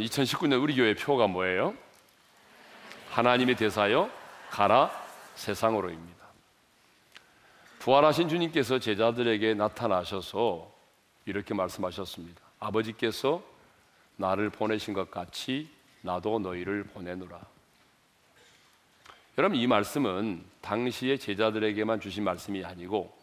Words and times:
여러분 0.00 0.06
2019년 0.06 0.62
우리 0.62 0.74
교회 0.74 0.94
표가 0.94 1.26
뭐예요? 1.26 1.74
하나님의 3.10 3.56
대사여 3.56 4.10
가라 4.48 4.90
세상으로입니다. 5.34 6.26
부활하신 7.80 8.28
주님께서 8.28 8.78
제자들에게 8.78 9.54
나타나셔서 9.54 10.70
이렇게 11.26 11.52
말씀하셨습니다. 11.52 12.40
아버지께서 12.60 13.42
나를 14.16 14.48
보내신 14.48 14.94
것 14.94 15.10
같이 15.10 15.68
나도 16.00 16.38
너희를 16.38 16.84
보내노라. 16.84 17.38
여러분 19.36 19.58
이 19.58 19.66
말씀은 19.66 20.44
당시의 20.62 21.18
제자들에게만 21.18 22.00
주신 22.00 22.24
말씀이 22.24 22.64
아니고 22.64 23.14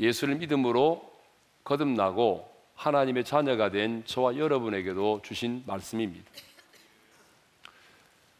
예수를 0.00 0.36
믿음으로 0.36 1.12
거듭나고 1.64 2.53
하나님의 2.74 3.24
자녀가 3.24 3.70
된 3.70 4.04
저와 4.06 4.36
여러분에게도 4.36 5.20
주신 5.22 5.62
말씀입니다. 5.66 6.30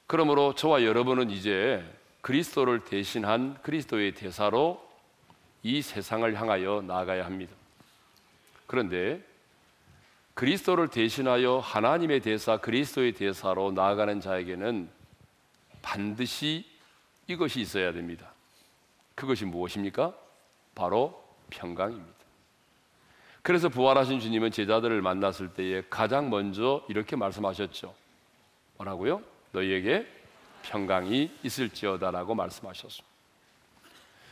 그러므로 0.06 0.54
저와 0.54 0.84
여러분은 0.84 1.30
이제 1.30 1.84
그리스도를 2.20 2.84
대신한 2.84 3.58
그리스도의 3.62 4.12
대사로 4.12 4.82
이 5.62 5.82
세상을 5.82 6.34
향하여 6.38 6.82
나아가야 6.86 7.24
합니다. 7.24 7.54
그런데 8.66 9.24
그리스도를 10.34 10.88
대신하여 10.88 11.58
하나님의 11.58 12.20
대사, 12.20 12.56
그리스도의 12.58 13.12
대사로 13.12 13.72
나아가는 13.72 14.20
자에게는 14.20 14.88
반드시 15.80 16.66
이것이 17.26 17.60
있어야 17.60 17.92
됩니다. 17.92 18.32
그것이 19.14 19.44
무엇입니까? 19.44 20.14
바로 20.74 21.22
평강입니다. 21.50 22.13
그래서 23.44 23.68
부활하신 23.68 24.20
주님은 24.20 24.52
제자들을 24.52 25.02
만났을 25.02 25.52
때에 25.52 25.82
가장 25.90 26.30
먼저 26.30 26.82
이렇게 26.88 27.14
말씀하셨죠. 27.14 27.94
뭐라고요? 28.78 29.20
너희에게 29.52 30.06
평강이 30.62 31.30
있을지어다라고 31.42 32.34
말씀하셨습니다. 32.34 33.14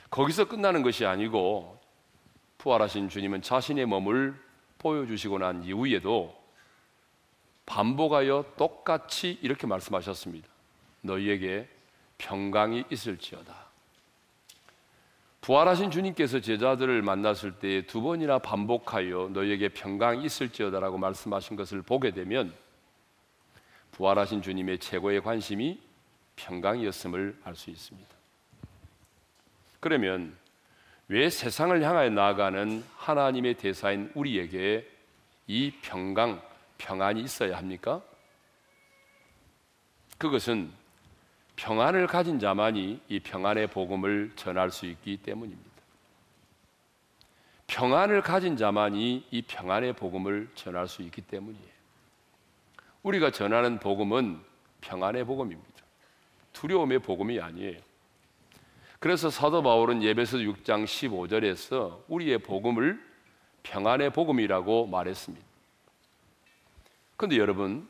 거기서 0.08 0.46
끝나는 0.46 0.82
것이 0.82 1.04
아니고 1.04 1.78
부활하신 2.56 3.10
주님은 3.10 3.42
자신의 3.42 3.84
몸을 3.84 4.34
보여주시고 4.78 5.40
난 5.40 5.62
이후에도 5.62 6.34
반복하여 7.66 8.46
똑같이 8.56 9.38
이렇게 9.42 9.66
말씀하셨습니다. 9.66 10.48
너희에게 11.02 11.68
평강이 12.16 12.84
있을지어다. 12.90 13.61
부활하신 15.42 15.90
주님께서 15.90 16.40
제자들을 16.40 17.02
만났을 17.02 17.52
때 17.58 17.82
두 17.82 18.00
번이나 18.00 18.38
반복하여 18.38 19.30
너희에게 19.32 19.70
평강이 19.70 20.24
있을지어다라고 20.24 20.98
말씀하신 20.98 21.56
것을 21.56 21.82
보게 21.82 22.12
되면 22.12 22.54
부활하신 23.90 24.40
주님의 24.40 24.78
최고의 24.78 25.20
관심이 25.20 25.80
평강이었음을 26.36 27.40
알 27.44 27.56
수 27.56 27.70
있습니다. 27.70 28.08
그러면 29.80 30.36
왜 31.08 31.28
세상을 31.28 31.82
향하여 31.82 32.08
나아가는 32.10 32.84
하나님의 32.96 33.54
대사인 33.54 34.12
우리에게 34.14 34.88
이 35.48 35.72
평강, 35.82 36.40
평안이 36.78 37.20
있어야 37.20 37.58
합니까? 37.58 38.00
그것은 40.18 40.70
평안을 41.62 42.08
가진 42.08 42.40
자만이 42.40 43.00
이 43.08 43.20
평안의 43.20 43.68
복음을 43.68 44.32
전할 44.34 44.72
수 44.72 44.84
있기 44.84 45.18
때문입니다. 45.18 45.70
평안을 47.68 48.20
가진 48.22 48.56
자만이 48.56 49.28
이 49.30 49.42
평안의 49.42 49.92
복음을 49.92 50.50
전할 50.56 50.88
수 50.88 51.02
있기 51.02 51.20
때문이에요. 51.22 51.72
우리가 53.04 53.30
전하는 53.30 53.78
복음은 53.78 54.40
평안의 54.80 55.24
복음입니다. 55.24 55.70
두려움의 56.52 56.98
복음이 56.98 57.38
아니에요. 57.40 57.78
그래서 58.98 59.30
사도 59.30 59.62
바울은 59.62 60.02
예배서 60.02 60.38
6장 60.38 60.84
15절에서 60.84 62.02
우리의 62.08 62.38
복음을 62.38 63.00
평안의 63.62 64.10
복음이라고 64.10 64.88
말했습니다. 64.88 65.46
그런데 67.16 67.38
여러분, 67.38 67.88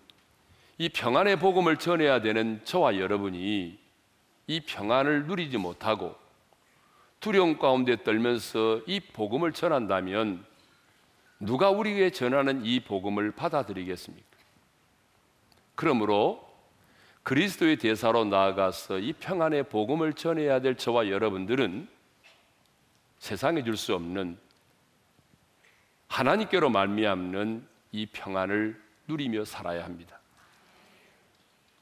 이 0.83 0.89
평안의 0.89 1.37
복음을 1.37 1.77
전해야 1.77 2.21
되는 2.23 2.61
저와 2.65 2.97
여러분이 2.99 3.79
이 4.49 4.61
평안을 4.67 5.27
누리지 5.27 5.57
못하고 5.57 6.17
두려움 7.21 7.57
가운데 7.57 8.03
떨면서 8.03 8.81
이 8.89 8.99
복음을 8.99 9.53
전한다면 9.53 10.45
누가 11.39 11.71
우리에게 11.71 12.11
전하는 12.11 12.65
이 12.65 12.81
복음을 12.81 13.31
받아들이겠습니까? 13.31 14.27
그러므로 15.77 16.53
그리스도의 17.23 17.77
대사로 17.77 18.25
나아가서 18.25 18.99
이 18.99 19.13
평안의 19.13 19.69
복음을 19.69 20.15
전해야 20.15 20.61
될 20.61 20.77
저와 20.77 21.11
여러분들은 21.11 21.87
세상에 23.21 23.63
줄 23.63 23.77
수 23.77 23.95
없는 23.95 24.37
하나님께로 26.09 26.71
말미암는 26.71 27.69
이 27.93 28.07
평안을 28.07 28.83
누리며 29.07 29.45
살아야 29.45 29.85
합니다. 29.85 30.22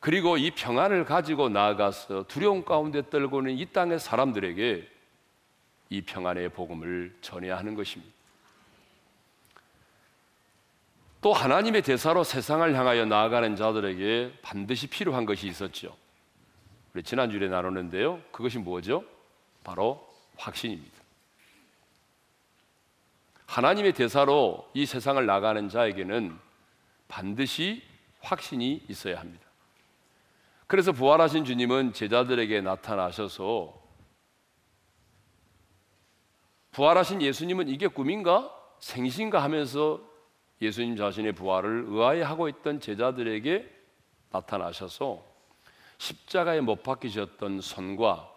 그리고 0.00 0.38
이 0.38 0.50
평안을 0.50 1.04
가지고 1.04 1.50
나아가서 1.50 2.24
두려움 2.26 2.64
가운데 2.64 3.08
떨고는 3.08 3.52
이 3.58 3.66
땅의 3.66 4.00
사람들에게 4.00 4.88
이 5.90 6.00
평안의 6.02 6.48
복음을 6.50 7.14
전해야 7.20 7.58
하는 7.58 7.74
것입니다. 7.74 8.12
또 11.20 11.34
하나님의 11.34 11.82
대사로 11.82 12.24
세상을 12.24 12.74
향하여 12.74 13.04
나아가는 13.04 13.54
자들에게 13.54 14.38
반드시 14.40 14.86
필요한 14.86 15.26
것이 15.26 15.46
있었죠. 15.46 15.94
우리 16.94 17.02
지난주에 17.02 17.46
나눴는데요. 17.48 18.22
그것이 18.32 18.58
뭐죠? 18.58 19.04
바로 19.62 20.08
확신입니다. 20.36 20.98
하나님의 23.44 23.92
대사로 23.92 24.70
이 24.72 24.86
세상을 24.86 25.24
나가는 25.26 25.68
자에게는 25.68 26.38
반드시 27.08 27.82
확신이 28.20 28.82
있어야 28.88 29.20
합니다. 29.20 29.49
그래서 30.70 30.92
부활하신 30.92 31.44
주님은 31.44 31.94
제자들에게 31.94 32.60
나타나셔서 32.60 33.74
부활하신 36.70 37.22
예수님은 37.22 37.68
이게 37.68 37.88
꿈인가? 37.88 38.56
생신가 38.78 39.42
하면서 39.42 40.00
예수님 40.62 40.94
자신의 40.94 41.32
부활을 41.32 41.86
의아해하고 41.88 42.48
있던 42.50 42.78
제자들에게 42.78 43.68
나타나셔서 44.30 45.24
십자가에 45.98 46.60
못 46.60 46.84
박히셨던 46.84 47.62
손과 47.62 48.32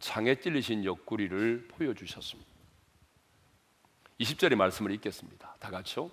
창에 0.00 0.36
찔리신 0.36 0.86
옆구리를 0.86 1.68
보여주셨습니다. 1.68 2.50
20절의 4.20 4.54
말씀을 4.54 4.92
읽겠습니다. 4.92 5.56
다 5.60 5.70
같이요. 5.70 6.10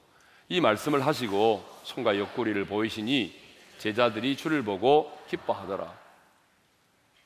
이 0.49 0.59
말씀을 0.59 1.05
하시고 1.05 1.63
손과 1.83 2.19
옆구리를 2.19 2.65
보이시니 2.65 3.44
제자들이 3.77 4.35
주를 4.35 4.63
보고 4.63 5.11
기뻐하더라. 5.27 5.97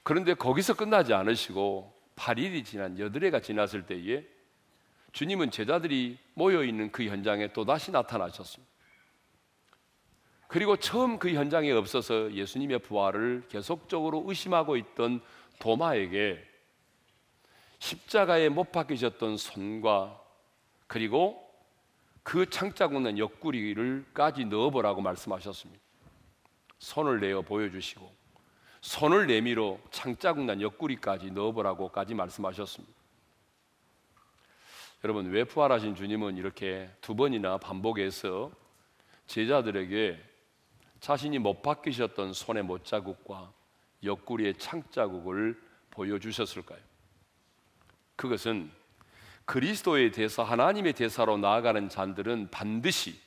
그런데 0.04 0.34
거기서 0.34 0.76
끝나지 0.76 1.14
않으시고 1.14 1.94
8일이 2.16 2.66
지난 2.66 2.98
8해가 2.98 3.42
지났을 3.42 3.86
때에 3.86 4.26
주님은 5.12 5.52
제자들이 5.52 6.18
모여 6.34 6.64
있는 6.64 6.92
그 6.92 7.06
현장에 7.06 7.54
또 7.54 7.66
다시 7.66 7.92
나타나셨습니다. 7.92 8.70
그리고 10.48 10.78
처음 10.78 11.20
그 11.20 11.32
현장에 11.32 11.72
없어서 11.72 12.34
예수님의 12.34 12.80
부활을 12.80 13.44
계속적으로 13.50 14.24
의심하고 14.28 14.78
있던 14.78 15.22
도마에게 15.60 16.44
십자가에 17.78 18.50
못 18.50 18.72
박히셨던 18.72 19.38
손과 19.38 20.20
그리고 20.88 21.48
그 22.24 22.50
창자국 22.50 23.02
난 23.02 23.18
옆구리를까지 23.18 24.46
넣어보라고 24.46 25.02
말씀하셨습니다. 25.02 25.89
손을 26.80 27.20
내어 27.20 27.42
보여주시고 27.42 28.20
손을 28.82 29.28
내밀어 29.28 29.78
창자국 29.92 30.46
난 30.46 30.62
옆구리까지 30.62 31.32
넣어보라고까지 31.32 32.14
말씀하셨습니다. 32.16 32.94
여러분 35.04 35.30
왜 35.30 35.44
부활하신 35.44 35.96
주님은 35.96 36.38
이렇게 36.38 36.90
두 37.02 37.16
번이나 37.16 37.58
반복해서 37.58 38.52
제자들에게 39.28 40.22
자신이 41.00 41.40
못 41.40 41.62
박히셨던 41.62 42.34
손의 42.34 42.64
못자국과 42.64 43.54
옆구리의 44.04 44.56
창자국을 44.56 45.62
보여주셨을까요? 45.92 46.80
그것은 48.16 48.72
그리스도의 49.46 50.12
대사, 50.12 50.44
하나님의 50.44 50.94
대사로 50.94 51.38
나아가는 51.38 51.90
자들은 51.90 52.50
반드시 52.52 53.20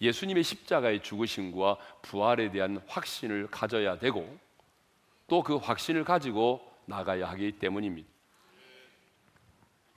예수님의 0.00 0.42
십자가의 0.42 1.02
죽으심과 1.02 1.76
부활에 2.02 2.50
대한 2.50 2.80
확신을 2.86 3.48
가져야 3.50 3.98
되고 3.98 4.38
또 5.28 5.42
그 5.42 5.56
확신을 5.56 6.04
가지고 6.04 6.60
나가야 6.86 7.28
하기 7.30 7.52
때문입니다. 7.52 8.08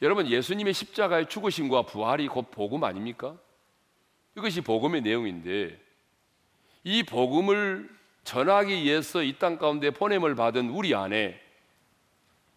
여러분 0.02 0.28
예수님의 0.28 0.74
십자가의 0.74 1.28
죽으심과 1.30 1.84
부활이 1.84 2.28
곧 2.28 2.52
복음 2.52 2.84
아닙니까? 2.84 3.36
이것이 4.38 4.62
복음의 4.62 5.02
내용인데 5.02 5.80
이 6.84 7.04
복음을 7.04 7.90
전하기 8.24 8.84
위해서 8.84 9.24
이 9.24 9.34
땅 9.38 9.58
가운데 9.58 9.92
보냄을 9.92 10.36
받은 10.36 10.70
우리 10.70 10.94
안에 10.96 11.42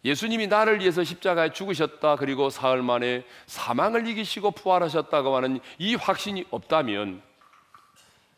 예수님이 0.05 0.47
나를 0.47 0.79
위해서 0.79 1.03
십자가에 1.03 1.51
죽으셨다 1.51 2.15
그리고 2.15 2.49
사흘 2.49 2.81
만에 2.81 3.25
사망을 3.47 4.07
이기시고 4.07 4.51
부활하셨다고 4.51 5.35
하는 5.35 5.59
이 5.77 5.95
확신이 5.95 6.45
없다면 6.51 7.21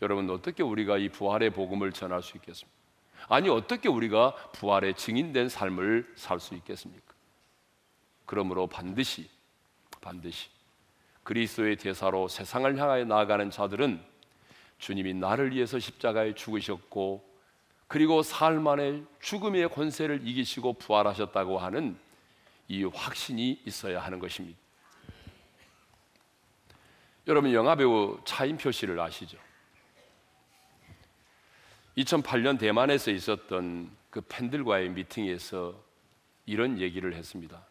여러분 0.02 0.30
어떻게 0.30 0.64
우리가 0.64 0.98
이 0.98 1.10
부활의 1.10 1.52
복음을 1.52 1.92
전할 1.92 2.24
수 2.24 2.38
있겠습니까? 2.38 2.76
아니 3.30 3.50
어떻게 3.50 3.88
우리가 3.88 4.34
부활의 4.54 4.96
증인된 4.96 5.50
삶을 5.50 6.14
살 6.16 6.40
수 6.40 6.56
있겠습니까? 6.56 7.14
그러므로 8.26 8.68
반드시 8.68 9.30
반드시 10.02 10.50
그리스도의 11.24 11.76
대사로 11.76 12.28
세상을 12.28 12.78
향하여 12.78 13.06
나아가는 13.06 13.52
자들은 13.52 14.04
주님이 14.80 15.14
나를 15.14 15.52
위해서 15.54 15.78
십자가에 15.78 16.34
죽으셨고 16.34 17.30
그리고 17.88 18.24
사흘 18.24 18.60
만에 18.60 19.04
죽음의 19.20 19.70
권세를 19.70 20.28
이기시고 20.28 20.74
부활하셨다고 20.74 21.60
하는 21.60 22.00
이 22.68 22.84
확신이 22.86 23.62
있어야 23.66 24.02
하는 24.02 24.18
것입니다. 24.18 24.58
여러분 27.28 27.54
영화 27.54 27.76
배우 27.76 28.20
차인표 28.26 28.72
씨를 28.72 29.00
아시죠? 29.00 29.38
2008년 31.98 32.58
대만에서 32.60 33.12
있었던 33.12 33.92
그 34.10 34.22
팬들과의 34.22 34.90
미팅에서 34.90 35.76
이런 36.46 36.80
얘기를 36.80 37.14
했습니다. 37.14 37.66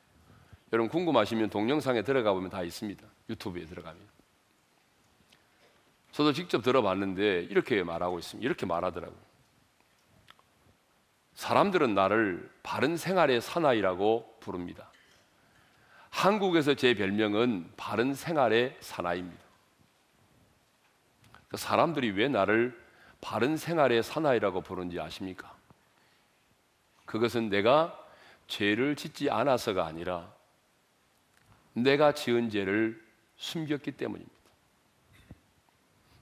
여러분 0.73 0.89
궁금하시면 0.89 1.51
동영상에 1.51 2.03
들어가 2.03 2.33
보면 2.33 2.51
다 2.51 2.63
있습니다. 2.63 3.05
유튜브에 3.29 3.67
들어가면. 3.67 4.01
저도 6.13 6.33
직접 6.33 6.63
들어봤는데 6.63 7.43
이렇게 7.51 7.83
말하고 7.83 8.19
있습니다. 8.19 8.45
이렇게 8.45 8.67
말하더라고요. 8.67 9.19
사람들은 11.35 11.95
나를 11.95 12.51
바른 12.63 12.97
생활의 12.97 13.41
사나이라고 13.41 14.37
부릅니다. 14.41 14.91
한국에서 16.11 16.75
제 16.75 16.95
별명은 16.95 17.73
바른 17.77 18.15
생활의 18.15 18.77
사나이입니다. 18.81 19.43
그 21.49 21.57
사람들이 21.57 22.11
왜 22.11 22.29
나를 22.29 22.79
바른 23.21 23.57
생활의 23.57 24.03
사나이라고 24.03 24.63
부르는지 24.63 24.99
아십니까? 24.99 25.55
그것은 27.05 27.49
내가 27.49 27.97
죄를 28.47 28.97
짓지 28.97 29.31
않아서가 29.31 29.87
아니라 29.87 30.33
내가 31.73 32.13
지은 32.13 32.51
죄를 32.51 33.03
숨겼기 33.37 33.93
때문입니다. 33.93 34.35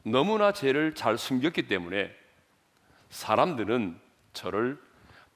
너무나 0.04 0.52
죄를 0.52 0.94
잘 0.94 1.18
숨겼기 1.18 1.68
때문에 1.68 2.14
사람들은 3.10 4.00
저를 4.32 4.80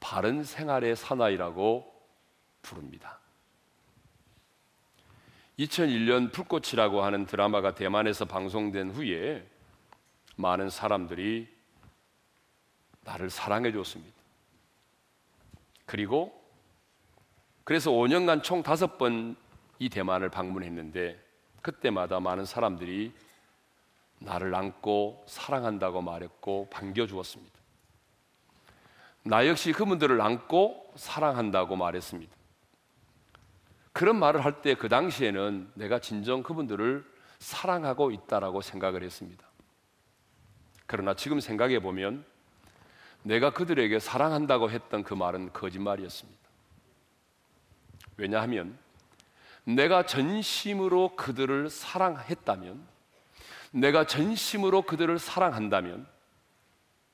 바른 0.00 0.44
생활의 0.44 0.96
사나이라고 0.96 1.92
부릅니다. 2.62 3.18
2001년 5.58 6.32
불꽃이라고 6.32 7.02
하는 7.02 7.26
드라마가 7.26 7.74
대만에서 7.74 8.24
방송된 8.24 8.90
후에 8.90 9.46
많은 10.42 10.68
사람들이 10.68 11.48
나를 13.04 13.30
사랑해 13.30 13.72
줬습니다. 13.72 14.14
그리고 15.86 16.38
그래서 17.64 17.90
5년간 17.90 18.42
총 18.42 18.62
다섯 18.62 18.98
번 18.98 19.36
이 19.82 19.88
대만을 19.88 20.28
방문했는데 20.28 21.20
그때마다 21.60 22.20
많은 22.20 22.44
사람들이 22.44 23.12
나를 24.20 24.54
안고 24.54 25.24
사랑한다고 25.26 26.02
말했고 26.02 26.68
반겨주었습니다. 26.70 27.52
나 29.24 29.44
역시 29.48 29.72
그분들을 29.72 30.20
안고 30.20 30.92
사랑한다고 30.94 31.74
말했습니다. 31.74 32.32
그런 33.92 34.20
말을 34.20 34.44
할 34.44 34.62
때 34.62 34.76
그 34.76 34.88
당시에는 34.88 35.72
내가 35.74 35.98
진정 35.98 36.44
그분들을 36.44 37.04
사랑하고 37.40 38.12
있다라고 38.12 38.60
생각을 38.60 39.02
했습니다. 39.02 39.44
그러나 40.86 41.14
지금 41.14 41.40
생각해 41.40 41.80
보면 41.80 42.24
내가 43.22 43.52
그들에게 43.52 43.98
사랑한다고 43.98 44.70
했던 44.70 45.02
그 45.02 45.14
말은 45.14 45.52
거짓말이었습니다. 45.52 46.40
왜냐하면 48.16 48.78
내가 49.64 50.06
전심으로 50.06 51.14
그들을 51.16 51.70
사랑했다면, 51.70 52.84
내가 53.70 54.06
전심으로 54.06 54.82
그들을 54.82 55.18
사랑한다면, 55.18 56.06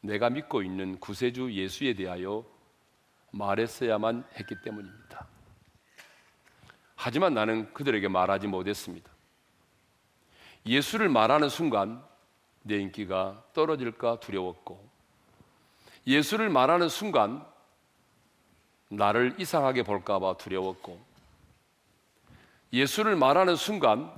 내가 0.00 0.30
믿고 0.30 0.62
있는 0.62 0.98
구세주 0.98 1.52
예수에 1.52 1.94
대하여 1.94 2.44
말했어야만 3.32 4.24
했기 4.36 4.54
때문입니다. 4.62 5.26
하지만 6.94 7.34
나는 7.34 7.72
그들에게 7.74 8.08
말하지 8.08 8.46
못했습니다. 8.46 9.10
예수를 10.66 11.08
말하는 11.08 11.48
순간 11.48 12.02
내 12.62 12.78
인기가 12.78 13.42
떨어질까 13.52 14.20
두려웠고, 14.20 14.86
예수를 16.06 16.48
말하는 16.48 16.88
순간 16.88 17.44
나를 18.88 19.34
이상하게 19.38 19.82
볼까봐 19.82 20.36
두려웠고, 20.38 20.98
예수를 22.72 23.16
말하는 23.16 23.56
순간 23.56 24.12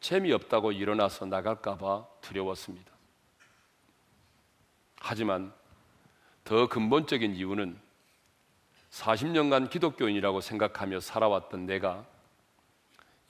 재미없다고 0.00 0.72
일어나서 0.72 1.26
나갈까봐 1.26 2.06
두려웠습니다. 2.20 2.92
하지만 5.00 5.52
더 6.44 6.68
근본적인 6.68 7.34
이유는 7.34 7.78
40년간 8.90 9.70
기독교인이라고 9.70 10.40
생각하며 10.40 11.00
살아왔던 11.00 11.66
내가 11.66 12.06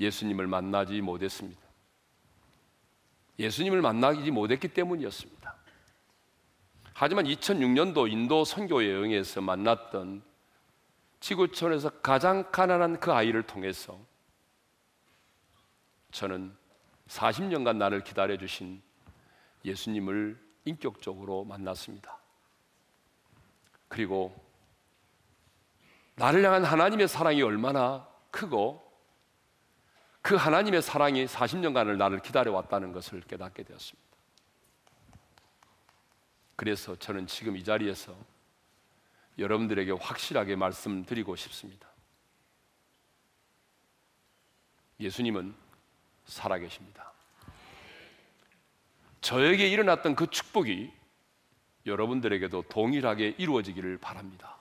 예수님을 0.00 0.46
만나지 0.46 1.00
못했습니다. 1.00 1.60
예수님을 3.38 3.80
만나지 3.80 4.30
못했기 4.30 4.68
때문이었습니다. 4.68 5.54
하지만 6.94 7.26
2006년도 7.26 8.10
인도 8.10 8.44
선교 8.44 8.84
여행에서 8.84 9.40
만났던 9.40 10.22
지구촌에서 11.20 11.90
가장 12.00 12.50
가난한 12.50 12.98
그 12.98 13.12
아이를 13.12 13.44
통해서 13.44 13.98
저는 16.10 16.56
40년간 17.08 17.76
나를 17.76 18.02
기다려 18.02 18.36
주신 18.36 18.82
예수님을 19.64 20.38
인격적으로 20.64 21.44
만났습니다. 21.44 22.18
그리고 23.88 24.34
나를 26.16 26.44
향한 26.44 26.64
하나님의 26.64 27.08
사랑이 27.08 27.42
얼마나 27.42 28.08
크고 28.30 28.87
그 30.28 30.36
하나님의 30.36 30.82
사랑이 30.82 31.24
40년간을 31.24 31.96
나를 31.96 32.20
기다려 32.20 32.52
왔다는 32.52 32.92
것을 32.92 33.22
깨닫게 33.22 33.62
되었습니다. 33.62 34.08
그래서 36.54 36.94
저는 36.96 37.26
지금 37.26 37.56
이 37.56 37.64
자리에서 37.64 38.14
여러분들에게 39.38 39.90
확실하게 39.92 40.54
말씀드리고 40.56 41.34
싶습니다. 41.34 41.88
예수님은 45.00 45.54
살아계십니다. 46.26 47.10
저에게 49.22 49.66
일어났던 49.66 50.14
그 50.14 50.26
축복이 50.26 50.92
여러분들에게도 51.86 52.64
동일하게 52.68 53.36
이루어지기를 53.38 53.96
바랍니다. 53.96 54.58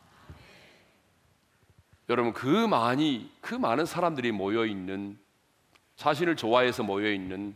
여러분 2.08 2.32
그 2.32 2.48
많이 2.68 3.30
그 3.42 3.54
많은 3.54 3.86
사람들이 3.86 4.32
모여 4.32 4.66
있는 4.66 5.27
자신을 5.98 6.36
좋아해서 6.36 6.84
모여 6.84 7.12
있는 7.12 7.56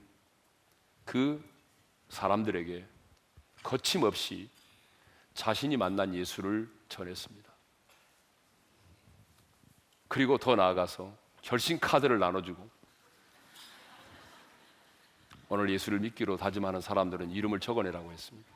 그 1.05 1.43
사람들에게 2.10 2.86
거침없이 3.63 4.50
자신이 5.33 5.77
만난 5.77 6.13
예수를 6.13 6.69
전했습니다. 6.89 7.51
그리고 10.07 10.38
더 10.38 10.55
나아가서 10.55 11.15
결심 11.41 11.79
카드를 11.79 12.19
나눠주고 12.19 12.69
오늘 15.48 15.69
예수를 15.69 16.00
믿기로 16.00 16.38
다짐하는 16.38 16.81
사람들은 16.81 17.29
이름을 17.31 17.60
적어내라고 17.60 18.12
했습니다. 18.12 18.51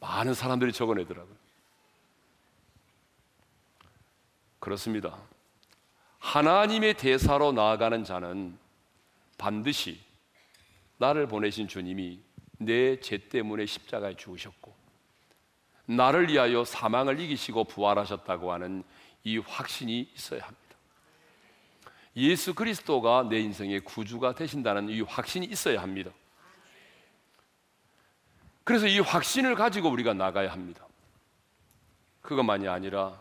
많은 0.00 0.34
사람들이 0.34 0.72
적어내더라고요. 0.72 1.36
그렇습니다. 4.58 5.18
하나님의 6.22 6.94
대사로 6.94 7.50
나아가는 7.52 8.04
자는 8.04 8.56
반드시 9.36 10.00
나를 10.98 11.26
보내신 11.26 11.66
주님이 11.68 12.20
내 12.58 12.96
죄 13.00 13.18
때문에 13.18 13.66
십자가에 13.66 14.14
죽으셨고 14.14 14.72
나를 15.86 16.28
위하여 16.28 16.64
사망을 16.64 17.18
이기시고 17.18 17.64
부활하셨다고 17.64 18.52
하는 18.52 18.84
이 19.24 19.38
확신이 19.38 20.08
있어야 20.14 20.42
합니다. 20.42 20.62
예수 22.16 22.54
그리스도가 22.54 23.24
내 23.28 23.40
인생의 23.40 23.80
구주가 23.80 24.34
되신다는 24.36 24.90
이 24.90 25.00
확신이 25.00 25.46
있어야 25.46 25.82
합니다. 25.82 26.12
그래서 28.62 28.86
이 28.86 29.00
확신을 29.00 29.56
가지고 29.56 29.90
우리가 29.90 30.14
나가야 30.14 30.52
합니다. 30.52 30.86
그것만이 32.20 32.68
아니라 32.68 33.20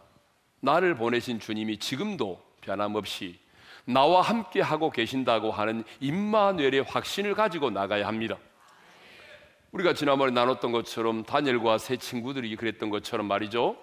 나를 0.60 0.94
보내신 0.94 1.40
주님이 1.40 1.80
지금도 1.80 2.51
변함없이 2.62 3.40
나와 3.86 4.22
함께 4.22 4.62
하고 4.62 4.90
계신다고 4.90 5.52
하는 5.52 5.84
임마누엘의 6.00 6.84
확신을 6.84 7.34
가지고 7.34 7.70
나가야 7.70 8.08
합니다. 8.08 8.38
우리가 9.72 9.94
지난번에 9.94 10.32
나눴던 10.32 10.72
것처럼 10.72 11.24
다니엘과 11.24 11.78
세 11.78 11.98
친구들이 11.98 12.56
그랬던 12.56 12.90
것처럼 12.90 13.28
말이죠. 13.28 13.78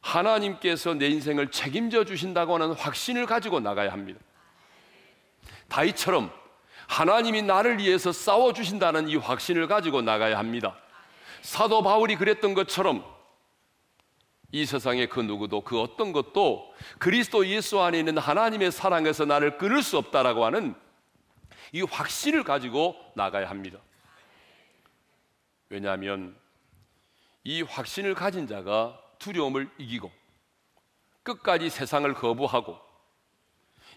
하나님께서 0.00 0.94
내 0.94 1.08
인생을 1.08 1.50
책임져 1.50 2.04
주신다고 2.04 2.54
하는 2.54 2.72
확신을 2.72 3.26
가지고 3.26 3.60
나가야 3.60 3.92
합니다. 3.92 4.20
다이처럼 5.68 6.30
하나님이 6.86 7.42
나를 7.42 7.78
위해서 7.78 8.12
싸워 8.12 8.52
주신다는 8.52 9.08
이 9.08 9.16
확신을 9.16 9.68
가지고 9.68 10.02
나가야 10.02 10.38
합니다. 10.38 10.76
사도 11.40 11.82
바울이 11.82 12.16
그랬던 12.16 12.54
것처럼 12.54 13.04
이 14.52 14.66
세상의 14.66 15.08
그 15.08 15.20
누구도 15.20 15.62
그 15.62 15.80
어떤 15.80 16.12
것도 16.12 16.74
그리스도 16.98 17.46
예수 17.46 17.80
안에 17.80 17.98
있는 17.98 18.18
하나님의 18.18 18.70
사랑에서 18.70 19.24
나를 19.24 19.56
끊을 19.56 19.82
수 19.82 19.96
없다라고 19.96 20.44
하는 20.44 20.74
이 21.72 21.80
확신을 21.80 22.44
가지고 22.44 22.94
나가야 23.14 23.48
합니다. 23.48 23.78
왜냐하면 25.70 26.36
이 27.44 27.62
확신을 27.62 28.14
가진 28.14 28.46
자가 28.46 29.00
두려움을 29.18 29.70
이기고 29.78 30.12
끝까지 31.22 31.70
세상을 31.70 32.12
거부하고 32.12 32.78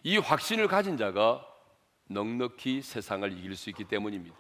이 0.04 0.18
확신을 0.18 0.70
가진 0.70 0.96
자가 0.96 1.46
넉넉히 2.08 2.82
세상을 2.82 3.30
이길 3.38 3.58
수 3.58 3.70
있기 3.72 3.84
때문입니다. 3.84 4.38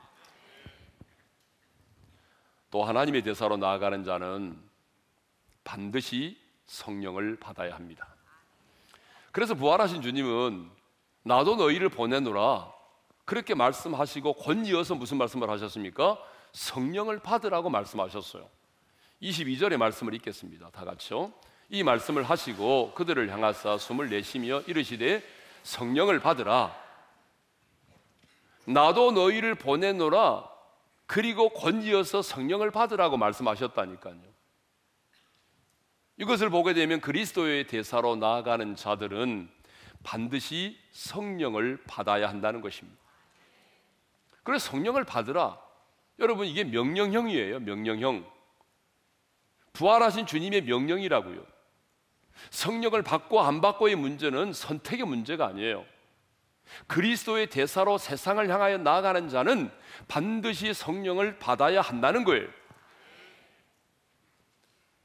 또 2.71 2.85
하나님의 2.85 3.23
대사로 3.23 3.57
나아가는 3.57 4.03
자는 4.03 4.64
반드시 5.65 6.37
성령을 6.67 7.37
받아야 7.37 7.75
합니다. 7.75 8.07
그래서 9.33 9.53
부활하신 9.53 10.01
주님은 10.01 10.69
나도 11.23 11.57
너희를 11.57 11.89
보내노라 11.89 12.71
그렇게 13.25 13.53
말씀하시고 13.53 14.35
권이어서 14.35 14.95
무슨 14.95 15.17
말씀을 15.17 15.49
하셨습니까? 15.49 16.17
성령을 16.53 17.19
받으라고 17.19 17.69
말씀하셨어요. 17.69 18.47
22절의 19.21 19.75
말씀을 19.77 20.13
읽겠습니다. 20.13 20.69
다 20.69 20.85
같이요. 20.85 21.33
이 21.69 21.83
말씀을 21.83 22.23
하시고 22.23 22.93
그들을 22.93 23.29
향하사 23.31 23.77
숨을 23.77 24.09
내쉬며 24.09 24.61
이르시되 24.67 25.23
성령을 25.63 26.19
받으라. 26.19 26.75
나도 28.65 29.11
너희를 29.11 29.55
보내노라. 29.55 30.47
그리고 31.07 31.49
권이어서 31.49 32.21
성령을 32.21 32.71
받으라고 32.71 33.17
말씀하셨다니까요. 33.17 34.34
이것을 36.17 36.49
보게 36.49 36.73
되면 36.73 37.01
그리스도의 37.01 37.67
대사로 37.67 38.15
나아가는 38.15 38.75
자들은 38.75 39.49
반드시 40.03 40.77
성령을 40.91 41.83
받아야 41.87 42.29
한다는 42.29 42.61
것입니다. 42.61 42.97
그래서 44.43 44.69
성령을 44.69 45.03
받으라. 45.03 45.59
여러분 46.19 46.45
이게 46.45 46.63
명령형이에요. 46.63 47.59
명령형. 47.59 48.25
부활하신 49.73 50.25
주님의 50.25 50.63
명령이라고요. 50.63 51.43
성령을 52.49 53.01
받고 53.01 53.41
안 53.41 53.59
받고의 53.59 53.95
문제는 53.95 54.53
선택의 54.53 55.05
문제가 55.05 55.47
아니에요. 55.47 55.85
그리스도의 56.87 57.47
대사로 57.47 57.97
세상을 57.97 58.47
향하여 58.49 58.77
나아가는 58.77 59.27
자는 59.29 59.71
반드시 60.07 60.73
성령을 60.73 61.39
받아야 61.39 61.81
한다는 61.81 62.23
거예요. 62.23 62.47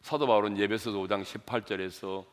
사도 0.02 0.26
바울은 0.26 0.58
예배서 0.58 0.90
5장 0.92 1.22
18절에서 1.22 2.24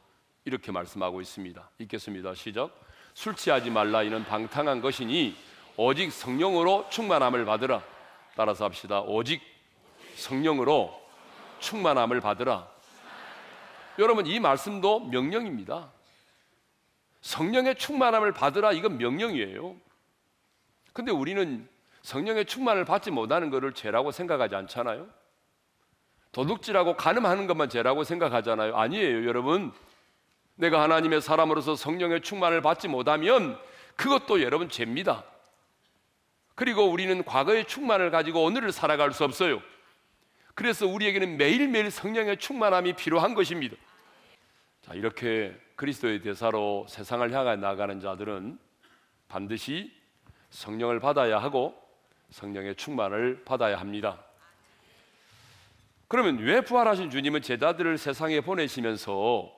이렇게 0.45 0.71
말씀하고 0.71 1.19
있습니다. 1.21 1.69
읽겠습니다. 1.79 2.33
시작. 2.33 2.71
술 3.13 3.35
취하지 3.35 3.69
말라 3.69 4.03
이는 4.03 4.23
방탕한 4.23 4.81
것이니 4.81 5.35
오직 5.75 6.11
성령으로 6.11 6.87
충만함을 6.89 7.45
받으라. 7.45 7.83
따라서 8.35 8.65
합시다. 8.65 9.01
오직 9.01 9.41
성령으로 10.15 10.97
충만함을 11.59 12.21
받으라. 12.21 12.67
여러분 13.99 14.25
이 14.25 14.39
말씀도 14.39 15.01
명령입니다. 15.01 15.91
성령의 17.21 17.75
충만함을 17.75 18.31
받으라 18.31 18.71
이건 18.71 18.97
명령이에요. 18.97 19.75
근데 20.93 21.11
우리는 21.11 21.67
성령의 22.03 22.45
충만을 22.45 22.85
받지 22.85 23.11
못하는 23.11 23.49
것을 23.49 23.73
죄라고 23.73 24.11
생각하지 24.11 24.55
않잖아요. 24.55 25.16
도둑질하고 26.37 26.95
가늠하는 26.95 27.47
것만 27.47 27.67
죄라고 27.67 28.03
생각하잖아요. 28.03 28.77
아니에요, 28.77 29.25
여러분. 29.25 29.71
내가 30.53 30.83
하나님의 30.83 31.19
사람으로서 31.19 31.75
성령의 31.75 32.21
충만을 32.21 32.61
받지 32.61 32.87
못하면 32.87 33.57
그것도 33.95 34.43
여러분 34.43 34.69
죄입니다. 34.69 35.23
그리고 36.53 36.85
우리는 36.91 37.23
과거의 37.25 37.65
충만을 37.65 38.11
가지고 38.11 38.43
오늘을 38.43 38.71
살아갈 38.71 39.13
수 39.13 39.23
없어요. 39.23 39.63
그래서 40.53 40.85
우리에게는 40.85 41.37
매일매일 41.37 41.89
성령의 41.89 42.37
충만함이 42.37 42.93
필요한 42.93 43.33
것입니다. 43.33 43.75
자, 44.83 44.93
이렇게 44.93 45.59
그리스도의 45.75 46.21
대사로 46.21 46.85
세상을 46.87 47.31
향해 47.33 47.55
나가는 47.55 47.99
자들은 47.99 48.59
반드시 49.27 49.91
성령을 50.51 50.99
받아야 50.99 51.39
하고 51.39 51.73
성령의 52.29 52.75
충만을 52.75 53.43
받아야 53.43 53.79
합니다. 53.79 54.26
그러면 56.07 56.37
왜 56.39 56.61
부활하신 56.61 57.09
주님은 57.09 57.41
제자들을 57.41 57.97
세상에 57.97 58.41
보내시면서 58.41 59.53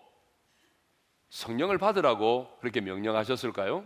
성령을 1.30 1.78
받으라고 1.78 2.58
그렇게 2.60 2.82
명령하셨을까요? 2.82 3.86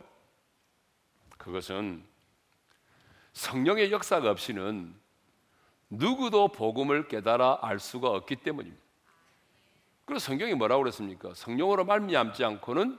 그것은 1.37 2.05
성령의 3.33 3.91
역사가 3.91 4.31
없이는 4.31 4.95
누구도 5.89 6.47
복음을 6.47 7.07
깨달아 7.07 7.59
알 7.61 7.79
수가 7.79 8.09
없기 8.09 8.37
때문입니다. 8.37 8.81
그래서 10.05 10.25
성경이 10.25 10.53
뭐라고 10.53 10.83
그랬습니까? 10.83 11.33
성령으로 11.33 11.85
말미암지 11.85 12.43
않고는 12.43 12.97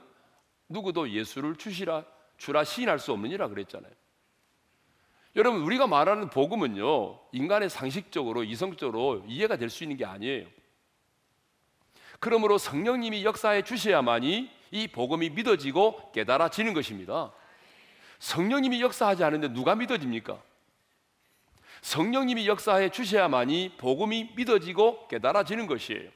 누구도 0.69 1.09
예수를 1.09 1.55
주시라 1.55 2.03
주라 2.37 2.63
시인할 2.63 2.99
수 2.99 3.11
없느니라 3.13 3.47
그랬잖아요. 3.47 3.91
여러분 5.35 5.61
우리가 5.61 5.87
말하는 5.87 6.29
복음은요 6.29 7.19
인간의 7.31 7.69
상식적으로 7.69 8.43
이성적으로 8.43 9.23
이해가 9.27 9.57
될 9.57 9.69
수 9.69 9.83
있는 9.83 9.97
게 9.97 10.05
아니에요. 10.05 10.47
그러므로 12.19 12.57
성령님이 12.57 13.25
역사해 13.25 13.63
주셔야만이 13.63 14.49
이 14.71 14.87
복음이 14.87 15.31
믿어지고 15.31 16.11
깨달아지는 16.13 16.73
것입니다. 16.73 17.33
성령님이 18.19 18.81
역사하지 18.81 19.23
않는데 19.23 19.49
누가 19.49 19.75
믿어집니까? 19.75 20.41
성령님이 21.81 22.47
역사해 22.47 22.89
주셔야만이 22.89 23.75
복음이 23.77 24.31
믿어지고 24.35 25.07
깨달아지는 25.07 25.67
것이에요. 25.67 26.09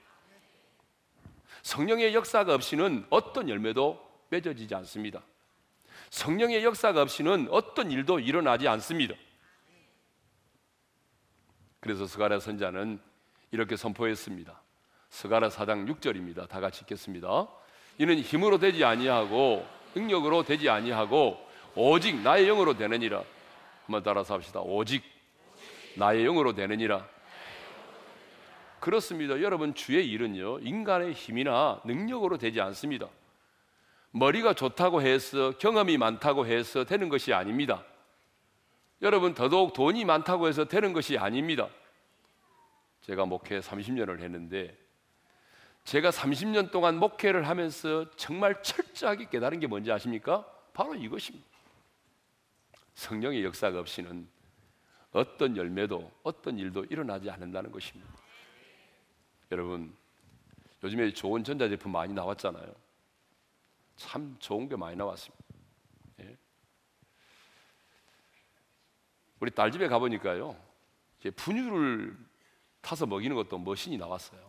성령의 1.61 2.15
역사가 2.15 2.53
없이는 2.55 3.05
어떤 3.09 3.49
열매도 3.49 3.99
맺어지지 4.29 4.73
않습니다. 4.75 5.21
성령의 6.09 6.63
역사가 6.63 7.01
없이는 7.01 7.47
어떤 7.51 7.91
일도 7.91 8.19
일어나지 8.19 8.67
않습니다. 8.67 9.15
그래서 11.79 12.05
스가랴 12.05 12.39
선자는 12.39 12.99
이렇게 13.51 13.75
선포했습니다. 13.75 14.61
스가랴 15.09 15.49
4장 15.49 15.89
6절입니다. 15.89 16.47
다 16.47 16.59
같이 16.59 16.81
읽겠습니다. 16.81 17.47
이는 17.97 18.19
힘으로 18.19 18.57
되지 18.57 18.83
아니하고 18.83 19.67
능력으로 19.95 20.43
되지 20.43 20.69
아니하고 20.69 21.37
오직 21.75 22.15
나의 22.21 22.45
영으로 22.47 22.75
되느니라. 22.75 23.23
한번 23.85 24.03
따라서 24.03 24.33
합시다. 24.35 24.61
오직 24.61 25.03
나의 25.95 26.23
영으로 26.23 26.53
되느니라. 26.53 27.07
그렇습니다. 28.79 29.41
여러분 29.41 29.73
주의 29.73 30.07
일은요 30.07 30.59
인간의 30.59 31.13
힘이나 31.13 31.81
능력으로 31.83 32.37
되지 32.37 32.61
않습니다. 32.61 33.07
머리가 34.11 34.53
좋다고 34.53 35.01
해서 35.01 35.51
경험이 35.57 35.97
많다고 35.97 36.47
해서 36.47 36.83
되는 36.83 37.09
것이 37.09 37.33
아닙니다. 37.33 37.83
여러분 39.01 39.33
더더욱 39.33 39.73
돈이 39.73 40.03
많다고 40.05 40.47
해서 40.47 40.65
되는 40.65 40.93
것이 40.93 41.17
아닙니다. 41.17 41.69
제가 43.01 43.25
목회 43.25 43.59
30년을 43.59 44.19
했는데 44.19 44.77
제가 45.83 46.09
30년 46.09 46.71
동안 46.71 46.97
목회를 46.97 47.47
하면서 47.47 48.09
정말 48.11 48.61
철저하게 48.61 49.29
깨달은 49.29 49.59
게 49.59 49.67
뭔지 49.67 49.91
아십니까? 49.91 50.45
바로 50.73 50.95
이것입니다. 50.95 51.47
성령의 52.95 53.43
역사가 53.45 53.79
없이는 53.79 54.27
어떤 55.11 55.55
열매도 55.55 56.11
어떤 56.23 56.59
일도 56.59 56.85
일어나지 56.89 57.29
않는다는 57.29 57.71
것입니다. 57.71 58.11
여러분 59.51 59.95
요즘에 60.83 61.11
좋은 61.13 61.43
전자제품 61.43 61.91
많이 61.91 62.13
나왔잖아요. 62.13 62.88
참 63.99 64.37
좋은 64.39 64.69
게 64.69 64.77
많이 64.77 64.95
나왔습니다. 64.95 65.43
예. 66.21 66.37
우리 69.41 69.51
딸 69.51 69.71
집에 69.71 69.89
가보니까요. 69.89 70.55
이제 71.19 71.29
분유를 71.31 72.17
타서 72.79 73.05
먹이는 73.05 73.35
것도 73.35 73.59
머신이 73.59 73.97
나왔어요. 73.97 74.39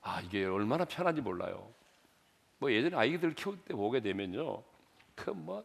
아 0.00 0.22
이게 0.22 0.46
얼마나 0.46 0.86
편한지 0.86 1.20
몰라요. 1.20 1.70
뭐 2.56 2.72
예전에 2.72 2.96
아이들 2.96 3.34
키울 3.34 3.58
때 3.62 3.74
보게 3.74 4.00
되면요, 4.00 4.62
그뭐 5.14 5.64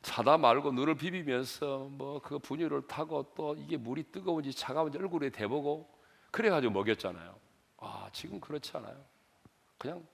자다 0.00 0.38
말고 0.38 0.72
눈을 0.72 0.94
비비면서 0.94 1.90
뭐 1.90 2.20
그 2.20 2.38
분유를 2.38 2.86
타고 2.86 3.30
또 3.36 3.54
이게 3.56 3.76
물이 3.76 4.04
뜨거운지 4.04 4.54
차가운지 4.54 4.96
얼굴에 4.96 5.28
대보고 5.28 5.86
그래가지고 6.30 6.72
먹였잖아요. 6.72 7.38
아 7.76 8.08
지금 8.12 8.40
그렇지 8.40 8.74
않아요. 8.78 9.04
그냥 9.76 10.04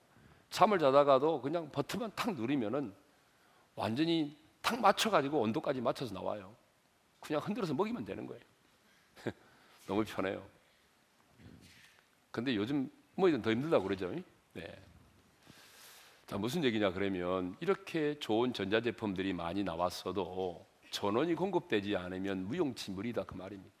잠을 0.49 0.79
자다가도 0.79 1.41
그냥 1.41 1.69
버튼만 1.71 2.11
탁 2.15 2.33
누르면은 2.33 2.93
완전히 3.75 4.37
탁 4.61 4.79
맞춰가지고 4.79 5.39
온도까지 5.41 5.81
맞춰서 5.81 6.13
나와요. 6.13 6.55
그냥 7.19 7.41
흔들어서 7.43 7.73
먹이면 7.73 8.05
되는 8.05 8.25
거예요. 8.25 8.41
너무 9.87 10.03
편해요. 10.05 10.45
근데 12.31 12.55
요즘 12.55 12.89
뭐 13.15 13.29
이건 13.29 13.41
더 13.41 13.51
힘들다고 13.51 13.83
그러죠. 13.83 14.13
네. 14.53 14.85
자, 16.25 16.37
무슨 16.37 16.63
얘기냐 16.63 16.91
그러면 16.91 17.55
이렇게 17.59 18.17
좋은 18.19 18.51
전자제품들이 18.51 19.33
많이 19.33 19.63
나왔어도 19.63 20.65
전원이 20.89 21.35
공급되지 21.35 21.95
않으면 21.95 22.47
무용지물이다 22.47 23.23
그 23.25 23.35
말입니다. 23.35 23.73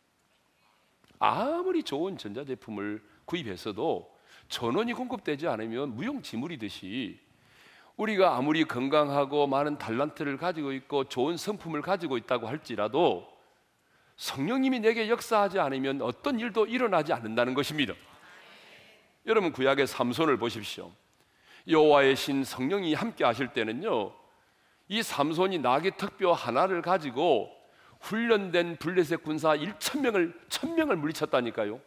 아무리 1.17 1.81
좋은 1.81 2.17
전자제품을 2.17 3.03
구입했어도 3.25 4.14
전원이 4.47 4.93
공급되지 4.93 5.47
않으면 5.47 5.95
무용지물이듯이 5.95 7.19
우리가 7.97 8.35
아무리 8.35 8.65
건강하고 8.65 9.47
많은 9.47 9.77
달란트를 9.77 10.37
가지고 10.37 10.73
있고 10.73 11.05
좋은 11.05 11.37
성품을 11.37 11.81
가지고 11.81 12.17
있다고 12.17 12.47
할지라도 12.47 13.27
성령님이 14.17 14.79
내게 14.79 15.09
역사하지 15.09 15.59
않으면 15.59 16.01
어떤 16.01 16.39
일도 16.39 16.65
일어나지 16.67 17.13
않는다는 17.13 17.53
것입니다. 17.53 17.93
여러분 19.25 19.51
구약의 19.51 19.87
삼손을 19.87 20.37
보십시오. 20.37 20.91
여호와의 21.67 22.15
신 22.15 22.43
성령이 22.43 22.93
함께 22.93 23.23
하실 23.23 23.47
때는요. 23.47 24.13
이 24.87 25.01
삼손이 25.01 25.59
나귀 25.59 25.91
턱뼈 25.97 26.33
하나를 26.33 26.81
가지고 26.81 27.49
훈련된 28.01 28.77
블레셋 28.77 29.23
군사 29.23 29.57
1천 29.57 30.01
명을 30.01 30.39
천 30.47 30.75
명을 30.75 30.95
물리쳤다니까요. 30.95 31.79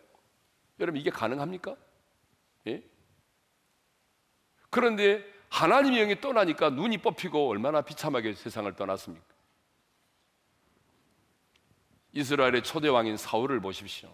여러분 0.80 1.00
이게 1.00 1.10
가능합니까? 1.10 1.76
예? 4.68 4.70
그런데 4.70 5.24
하나님의 5.48 6.00
영이 6.00 6.20
떠나니까 6.20 6.70
눈이 6.70 6.98
뽑히고 6.98 7.48
얼마나 7.48 7.80
비참하게 7.80 8.34
세상을 8.34 8.70
떠났습니까? 8.74 9.26
이스라엘의 12.12 12.62
초대 12.62 12.88
왕인 12.88 13.16
사울을 13.16 13.60
보십시오. 13.60 14.10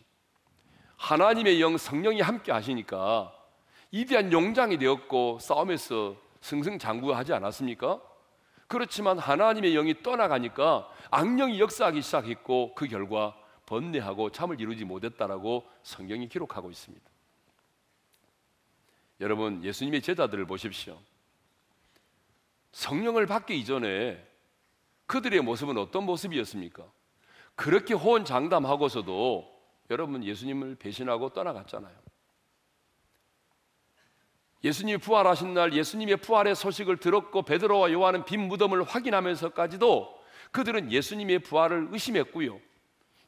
하나님의 0.96 1.60
영 1.60 1.76
성령이 1.76 2.20
함께 2.20 2.52
하시니까 2.52 3.32
이대한 3.90 4.32
용장이 4.32 4.78
되었고 4.78 5.38
싸움에서 5.40 6.16
승승장구하지 6.40 7.32
않았습니까? 7.32 8.00
그렇지만 8.66 9.18
하나님의 9.18 9.74
영이 9.74 10.02
떠나가니까 10.02 10.88
악령이 11.10 11.60
역사하기 11.60 12.02
시작했고 12.02 12.74
그 12.74 12.86
결과 12.86 13.36
번뇌하고 13.66 14.30
잠을 14.30 14.60
이루지 14.60 14.84
못했다라고 14.84 15.64
성경이 15.82 16.28
기록하고 16.28 16.70
있습니다. 16.70 17.13
여러분 19.24 19.64
예수님의 19.64 20.02
제자들을 20.02 20.44
보십시오. 20.44 21.00
성령을 22.72 23.24
받기 23.24 23.58
이전에 23.58 24.22
그들의 25.06 25.40
모습은 25.40 25.78
어떤 25.78 26.04
모습이었습니까? 26.04 26.84
그렇게 27.54 27.94
호언장담하고서도 27.94 29.50
여러분 29.88 30.22
예수님을 30.22 30.74
배신하고 30.74 31.30
떠나갔잖아요. 31.30 31.94
예수님이 34.62 34.98
부활하신 34.98 35.54
날 35.54 35.72
예수님의 35.72 36.18
부활의 36.18 36.54
소식을 36.54 36.98
들었고 36.98 37.44
베드로와 37.44 37.92
요한은 37.92 38.26
빈 38.26 38.46
무덤을 38.46 38.82
확인하면서까지도 38.82 40.22
그들은 40.50 40.92
예수님의 40.92 41.38
부활을 41.38 41.88
의심했고요. 41.92 42.60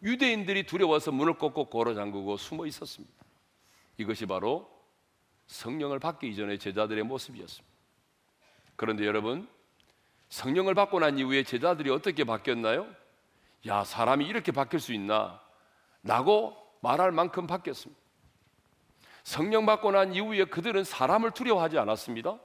유대인들이 0.03 0.65
두려워서 0.65 1.11
문을 1.11 1.39
꺾고 1.39 1.71
고로 1.71 1.95
잠그고 1.95 2.37
숨어 2.37 2.67
있었습니다. 2.67 3.15
이것이 3.97 4.27
바로 4.27 4.76
성령을 5.47 5.99
받기 5.99 6.29
이전의 6.29 6.59
제자들의 6.59 7.05
모습이었습니다. 7.05 7.77
그런데 8.77 9.07
여러분, 9.07 9.49
성령을 10.29 10.75
받고 10.75 10.99
난 11.01 11.19
이후에 11.19 11.45
제자들이 11.45 11.91
어떻게 11.91 12.25
바뀌었나요? 12.25 12.87
야, 13.67 13.85
사람이 13.85 14.27
이렇게 14.27 14.53
바뀔 14.53 14.81
수 14.81 14.93
있나? 14.93 15.41
라고 16.03 16.57
말할 16.83 17.13
만큼 17.13 17.47
바뀌었습니다. 17.47 18.01
성령 19.25 19.67
받고 19.67 19.91
난 19.91 20.15
이후에 20.15 20.45
그들은 20.45 20.85
사람을 20.85 21.33
두려워하지 21.33 21.79
않았습니다. 21.79 22.39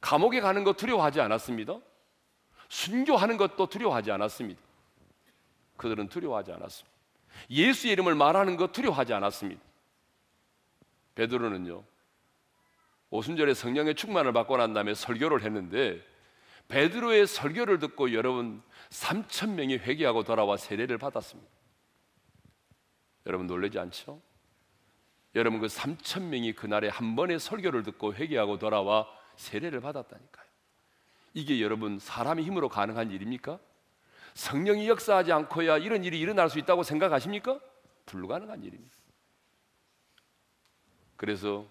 감옥에 0.00 0.40
가는 0.40 0.64
것 0.64 0.76
두려워하지 0.76 1.20
않았습니다. 1.20 1.78
순교하는 2.68 3.36
것도 3.36 3.66
두려워하지 3.68 4.10
않았습니다. 4.10 4.60
그들은 5.76 6.08
두려워하지 6.08 6.52
않았습니다. 6.52 6.98
예수의 7.50 7.92
이름을 7.92 8.14
말하는 8.14 8.56
것 8.56 8.72
두려워하지 8.72 9.14
않았습니다. 9.14 9.67
베드로는요. 11.18 11.82
오순절에 13.10 13.54
성령의 13.54 13.96
충만을 13.96 14.32
받고 14.32 14.56
난 14.56 14.72
다음에 14.72 14.94
설교를 14.94 15.42
했는데 15.42 16.00
베드로의 16.68 17.26
설교를 17.26 17.80
듣고 17.80 18.12
여러분 18.12 18.62
3천 18.90 19.54
명이 19.54 19.78
회개하고 19.78 20.22
돌아와 20.22 20.56
세례를 20.56 20.98
받았습니다. 20.98 21.50
여러분 23.26 23.48
놀라지 23.48 23.78
않죠? 23.80 24.22
여러분 25.34 25.60
그 25.60 25.66
3천 25.66 26.22
명이 26.24 26.52
그날에 26.52 26.88
한 26.88 27.16
번의 27.16 27.40
설교를 27.40 27.82
듣고 27.82 28.14
회개하고 28.14 28.58
돌아와 28.58 29.08
세례를 29.36 29.80
받았다니까요. 29.80 30.46
이게 31.34 31.60
여러분 31.60 31.98
사람의 31.98 32.44
힘으로 32.44 32.68
가능한 32.68 33.10
일입니까? 33.10 33.58
성령이 34.34 34.88
역사하지 34.88 35.32
않고야 35.32 35.78
이런 35.78 36.04
일이 36.04 36.20
일어날 36.20 36.48
수 36.48 36.58
있다고 36.60 36.84
생각하십니까? 36.84 37.58
불가능한 38.06 38.62
일입니다. 38.62 38.97
그래서 41.18 41.66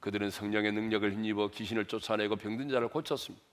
그들은 0.00 0.30
성령의 0.30 0.72
능력을 0.72 1.12
힘입어 1.12 1.48
귀신을 1.50 1.84
쫓아내고 1.84 2.36
병든 2.36 2.70
자를 2.70 2.88
고쳤습니다. 2.88 3.44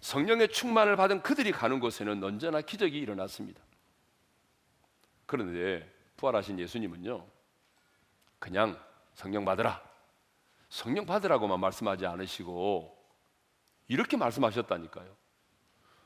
성령의 0.00 0.48
충만을 0.52 0.96
받은 0.96 1.22
그들이 1.22 1.50
가는 1.50 1.80
곳에는 1.80 2.22
언제나 2.22 2.60
기적이 2.60 2.98
일어났습니다. 2.98 3.62
그런데 5.24 5.90
부활하신 6.18 6.58
예수님은요, 6.58 7.26
그냥 8.38 8.78
성령 9.14 9.46
받으라. 9.46 9.82
성령 10.68 11.06
받으라고만 11.06 11.58
말씀하지 11.58 12.04
않으시고 12.04 12.94
이렇게 13.88 14.18
말씀하셨다니까요. 14.18 15.16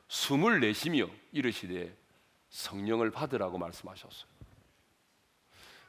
숨을 0.07 0.61
내쉬며 0.61 1.09
이르시되 1.33 1.97
성령을 2.51 3.11
받으라고 3.11 3.59
말씀하셨어요. 3.59 4.38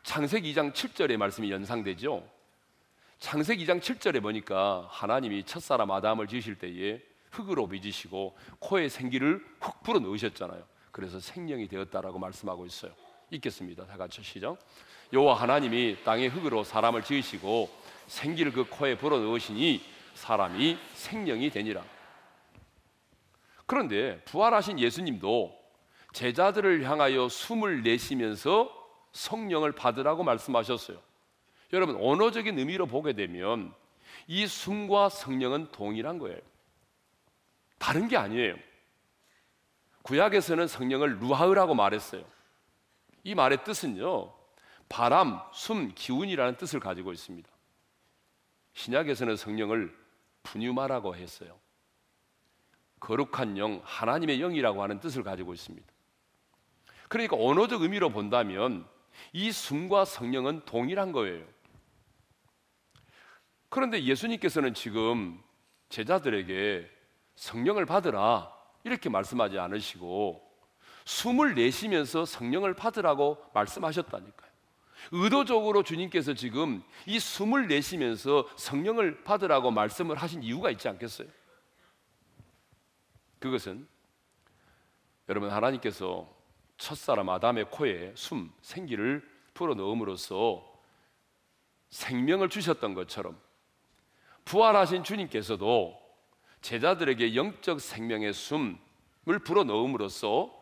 창세기 0.04 0.54
2장 0.54 0.74
7절의 0.74 1.18
말씀이 1.18 1.52
연상되죠. 1.52 2.28
창세기 3.20 3.66
2장 3.66 3.82
7절에 3.82 4.22
보니까 4.22 4.88
하나님이 4.90 5.44
첫사람 5.44 5.92
아담을 5.92 6.28
지으실 6.28 6.58
때에 6.58 7.02
흙으로 7.32 7.68
빚으시고 7.68 8.38
코에 8.60 8.90
생기를 8.90 9.46
훅 9.60 9.84
불어 9.84 10.00
넣으셨잖아요. 10.00 10.64
그래서 10.92 11.20
생명이 11.20 11.68
되었다라고 11.68 12.18
말씀하고 12.18 12.66
있어요. 12.66 12.92
읽겠습니다. 13.30 13.86
다 13.86 13.98
같이 13.98 14.24
시작. 14.24 14.58
여호와 15.14 15.36
하나님이 15.36 15.98
땅의 16.04 16.30
흙으로 16.30 16.64
사람을 16.64 17.04
지으시고 17.04 17.70
생기를 18.08 18.52
그 18.52 18.66
코에 18.68 18.98
불어 18.98 19.20
넣으시니 19.20 19.84
사람이 20.16 20.78
생명이 20.96 21.50
되니라. 21.52 21.84
그런데 23.66 24.20
부활하신 24.26 24.80
예수님도 24.80 25.56
제자들을 26.14 26.90
향하여 26.90 27.30
숨을 27.30 27.84
내쉬면서 27.84 28.79
성령을 29.12 29.72
받으라고 29.74 30.24
말씀하셨어요. 30.24 31.00
여러분 31.74 31.96
언어적인 31.96 32.58
의미로 32.58 32.86
보게 32.86 33.14
되면 33.14 33.74
이 34.28 34.48
숨과 34.48 35.10
성령은 35.10 35.72
동일한 35.72 36.18
거예요. 36.20 36.40
다른 37.78 38.08
게 38.08 38.18
아니에요. 38.18 38.56
구약에서는 40.04 40.68
성령을 40.68 41.20
루하으라고 41.20 41.76
말했어요. 41.76 42.24
이 43.24 43.36
말의 43.36 43.64
뜻은요. 43.64 44.34
바람, 44.88 45.40
숨, 45.54 45.94
기운이라는 45.94 46.58
뜻을 46.58 46.80
가지고 46.80 47.14
있습니다. 47.14 47.50
신약에서는 48.74 49.36
성령을 49.36 49.96
분유마라고 50.44 51.16
했어요. 51.16 51.60
거룩한 53.00 53.58
영, 53.58 53.82
하나님의 53.84 54.40
영이라고 54.40 54.82
하는 54.82 55.00
뜻을 55.00 55.24
가지고 55.24 55.54
있습니다. 55.54 55.88
그러니까 57.08 57.38
언어적 57.40 57.82
의미로 57.82 58.10
본다면 58.10 58.88
이 59.34 59.52
숨과 59.52 60.06
성령은 60.06 60.66
동일한 60.66 61.12
거예요. 61.12 61.46
그런데 63.70 64.04
예수님께서는 64.04 64.74
지금 64.74 65.42
제자들에게 65.90 66.90
성령을 67.36 67.86
받으라 67.86 68.52
이렇게 68.84 69.10
말씀하지 69.10 69.60
않으시고 69.60 70.48
숨을 71.06 71.56
내쉬면서 71.56 72.26
성령을 72.26 72.76
받으라고 72.76 73.38
말씀하셨다니까요. 73.54 74.50
의도적으로 75.12 75.84
주님께서 75.84 76.34
지금 76.34 76.84
이 77.06 77.20
숨을 77.20 77.68
내쉬면서 77.68 78.48
성령을 78.58 79.24
받으라고 79.24 79.72
말씀을 79.72 80.18
하신 80.18 80.44
이유가 80.44 80.70
있지 80.70 80.88
않겠어요? 80.88 81.28
그것은 83.40 83.88
여러분 85.30 85.50
하나님께서 85.50 86.28
첫사람 86.80 87.30
아담의 87.30 87.70
코에 87.70 88.14
숨, 88.16 88.52
생기를 88.62 89.22
불어 89.54 89.76
넣음으로써 89.76 90.66
생명을 91.90 92.50
주셨던 92.50 92.94
것처럼 92.94 93.40
부활하신 94.46 95.04
주님께서도 95.04 96.00
제자들에게 96.62 97.36
영적 97.36 97.82
생명의 97.82 98.34
숨을 98.34 99.40
불어 99.46 99.64
넣음으로써 99.66 100.58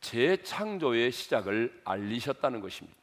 재창조의 0.00 1.12
시작을 1.12 1.82
알리셨다는 1.84 2.60
것입니다. 2.60 2.98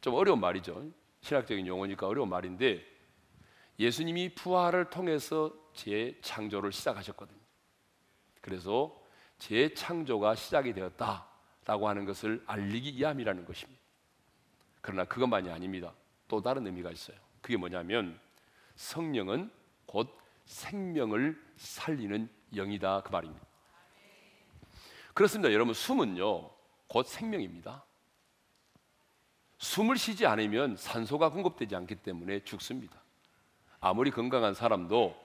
좀 0.00 0.14
어려운 0.14 0.40
말이죠. 0.40 0.90
신학적인 1.20 1.66
용어니까 1.66 2.08
어려운 2.08 2.28
말인데 2.28 2.84
예수님이 3.78 4.34
부활을 4.34 4.90
통해서 4.90 5.52
재창조를 5.74 6.72
시작하셨거든요. 6.72 7.38
그래서 8.40 9.00
재창조가 9.38 10.34
시작이 10.34 10.72
되었다 10.72 11.31
라고 11.64 11.88
하는 11.88 12.04
것을 12.04 12.42
알리기 12.46 12.96
위함이라는 12.96 13.44
것입니다. 13.44 13.80
그러나 14.80 15.04
그것만이 15.04 15.50
아닙니다. 15.50 15.92
또 16.28 16.42
다른 16.42 16.66
의미가 16.66 16.90
있어요. 16.90 17.16
그게 17.40 17.56
뭐냐면 17.56 18.18
성령은 18.74 19.50
곧 19.86 20.18
생명을 20.44 21.40
살리는 21.56 22.28
영이다 22.54 23.02
그 23.02 23.12
말입니다. 23.12 23.46
그렇습니다. 25.14 25.52
여러분 25.52 25.74
숨은요 25.74 26.50
곧 26.88 27.06
생명입니다. 27.06 27.84
숨을 29.58 29.96
쉬지 29.96 30.26
않으면 30.26 30.76
산소가 30.76 31.30
공급되지 31.30 31.76
않기 31.76 31.96
때문에 31.96 32.42
죽습니다. 32.44 33.00
아무리 33.80 34.10
건강한 34.10 34.54
사람도 34.54 35.16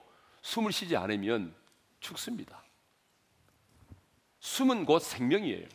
숨을 0.42 0.72
쉬지 0.72 0.96
않으면 0.96 1.54
죽습니다. 2.00 2.62
숨은 4.40 4.84
곧 4.84 5.00
생명이에요. 5.00 5.66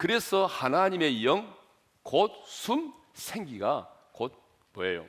그래서 0.00 0.46
하나님의 0.46 1.26
영, 1.26 1.54
곧 2.02 2.32
숨, 2.46 2.94
생기가 3.12 3.86
곧 4.12 4.32
뭐예요? 4.72 5.06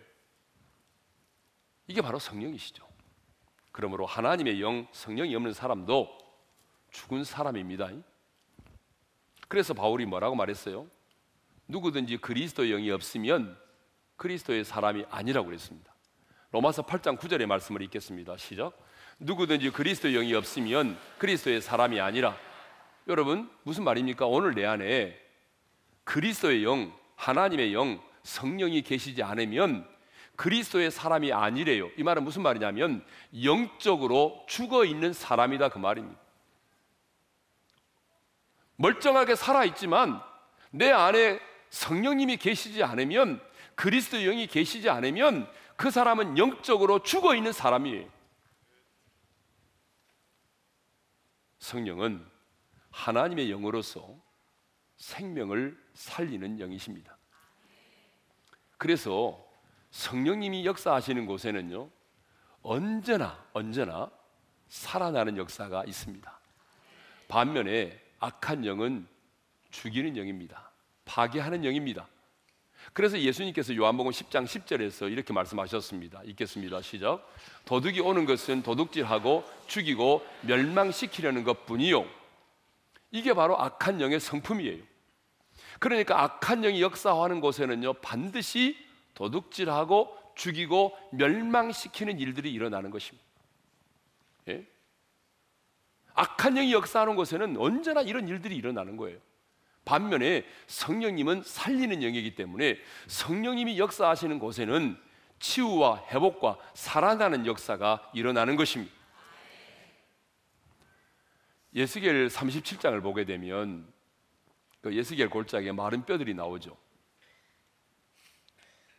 이게 1.88 2.02
바로 2.02 2.20
성령이시죠. 2.20 2.86
그러므로 3.72 4.06
하나님의 4.06 4.62
영, 4.62 4.86
성령이 4.92 5.34
없는 5.34 5.54
사람도 5.54 6.10
죽은 6.92 7.24
사람입니다. 7.24 7.90
그래서 9.48 9.74
바울이 9.74 10.06
뭐라고 10.06 10.36
말했어요? 10.36 10.88
누구든지 11.70 12.18
그리스도 12.18 12.66
영이 12.66 12.92
없으면 12.92 13.58
그리스도의 14.18 14.66
사람이 14.66 15.06
아니라고 15.10 15.46
그랬습니다. 15.46 15.96
로마서 16.52 16.86
8장 16.86 17.18
9절의 17.18 17.46
말씀을 17.46 17.82
읽겠습니다. 17.84 18.36
시작. 18.36 18.78
누구든지 19.20 19.70
그리스도 19.70 20.10
영이 20.10 20.34
없으면 20.34 21.00
그리스도의 21.18 21.62
사람이 21.62 22.02
아니라 22.02 22.36
여러분 23.08 23.50
무슨 23.64 23.84
말입니까? 23.84 24.26
오늘 24.26 24.54
내 24.54 24.66
안에 24.66 25.20
그리스도의 26.04 26.64
영, 26.64 26.94
하나님의 27.16 27.74
영, 27.74 28.02
성령이 28.24 28.82
계시지 28.84 29.24
않으면 29.24 29.88
그리스도의 30.36 30.92
사람이 30.92 31.34
아니래요. 31.34 31.90
이 31.98 32.04
말은 32.04 32.24
무슨 32.24 32.42
말이냐면 32.42 33.06
영적으로 33.44 34.44
죽어 34.48 34.86
있는 34.86 35.14
사람이다 35.14 35.70
그 35.70 35.78
말입니다. 35.78 36.20
멀쩡하게 38.76 39.36
살아 39.36 39.64
있지만 39.66 40.22
내 40.72 40.92
안에 40.92 41.40
성령님이 41.70 42.38
계시지 42.38 42.84
않으면 42.84 43.40
그리스도 43.76 44.18
영이 44.18 44.48
계시지 44.48 44.90
않으면 44.90 45.50
그 45.76 45.92
사람은 45.92 46.38
영적으로 46.38 47.04
죽어 47.04 47.36
있는 47.36 47.52
사람이에요. 47.52 48.10
성령은 51.60 52.31
하나님의 52.92 53.50
영으로서 53.50 54.16
생명을 54.98 55.78
살리는 55.94 56.60
영이십니다. 56.60 57.18
그래서 58.78 59.44
성령님이 59.92 60.66
역사하시는 60.66 61.26
곳에는요, 61.26 61.90
언제나, 62.62 63.44
언제나 63.54 64.12
살아나는 64.70 65.38
역사가 65.38 65.84
있습니다. 65.86 66.40
반면에 67.28 68.00
악한 68.20 68.66
영은 68.66 69.08
죽이는 69.72 70.18
영입니다. 70.18 70.72
파괴하는 71.06 71.66
영입니다. 71.66 72.08
그래서 72.94 73.20
예수님께서 73.20 73.76
요한복음 73.76 74.12
10장 74.12 74.46
10절에서 74.46 75.12
이렇게 75.12 75.34
말씀하셨습니다. 75.34 76.24
읽겠습니다. 76.24 76.82
시작. 76.82 77.26
도둑이 77.66 78.00
오는 78.00 78.26
것은 78.26 78.64
도둑질하고 78.64 79.44
죽이고 79.68 80.26
멸망시키려는 80.42 81.44
것뿐이요. 81.44 82.21
이게 83.12 83.34
바로 83.34 83.60
악한 83.60 84.02
영의 84.02 84.20
성품이에요. 84.20 84.84
그러니까 85.80 86.24
악한 86.24 86.62
영이 86.62 86.82
역사하는 86.82 87.42
곳에는요 87.42 87.94
반드시 87.94 88.78
도둑질하고 89.14 90.18
죽이고 90.36 90.98
멸망시키는 91.12 92.20
일들이 92.20 92.52
일어나는 92.52 92.90
것입니다. 92.90 93.28
예? 94.48 94.66
악한 96.14 96.56
영이 96.56 96.74
역사하는 96.74 97.16
곳에는 97.16 97.58
언제나 97.58 98.02
이런 98.02 98.28
일들이 98.28 98.56
일어나는 98.56 98.98
거예요. 98.98 99.20
반면에 99.84 100.46
성령님은 100.68 101.44
살리는 101.44 102.02
영이기 102.02 102.36
때문에 102.36 102.78
성령님이 103.08 103.80
역사하시는 103.80 104.40
곳에는 104.40 104.98
치유와 105.40 106.06
회복과 106.12 106.58
살아나는 106.76 107.46
역사가 107.46 108.12
일어나는 108.14 108.56
것입니다. 108.56 108.94
에스겔 111.74 112.28
37장을 112.28 113.02
보게 113.02 113.26
되면 113.26 113.88
그 114.82 114.96
에스겔 114.96 115.30
골짜기에 115.30 115.72
마른 115.72 116.06
뼈들이 116.06 116.34
나오죠. 116.34 116.76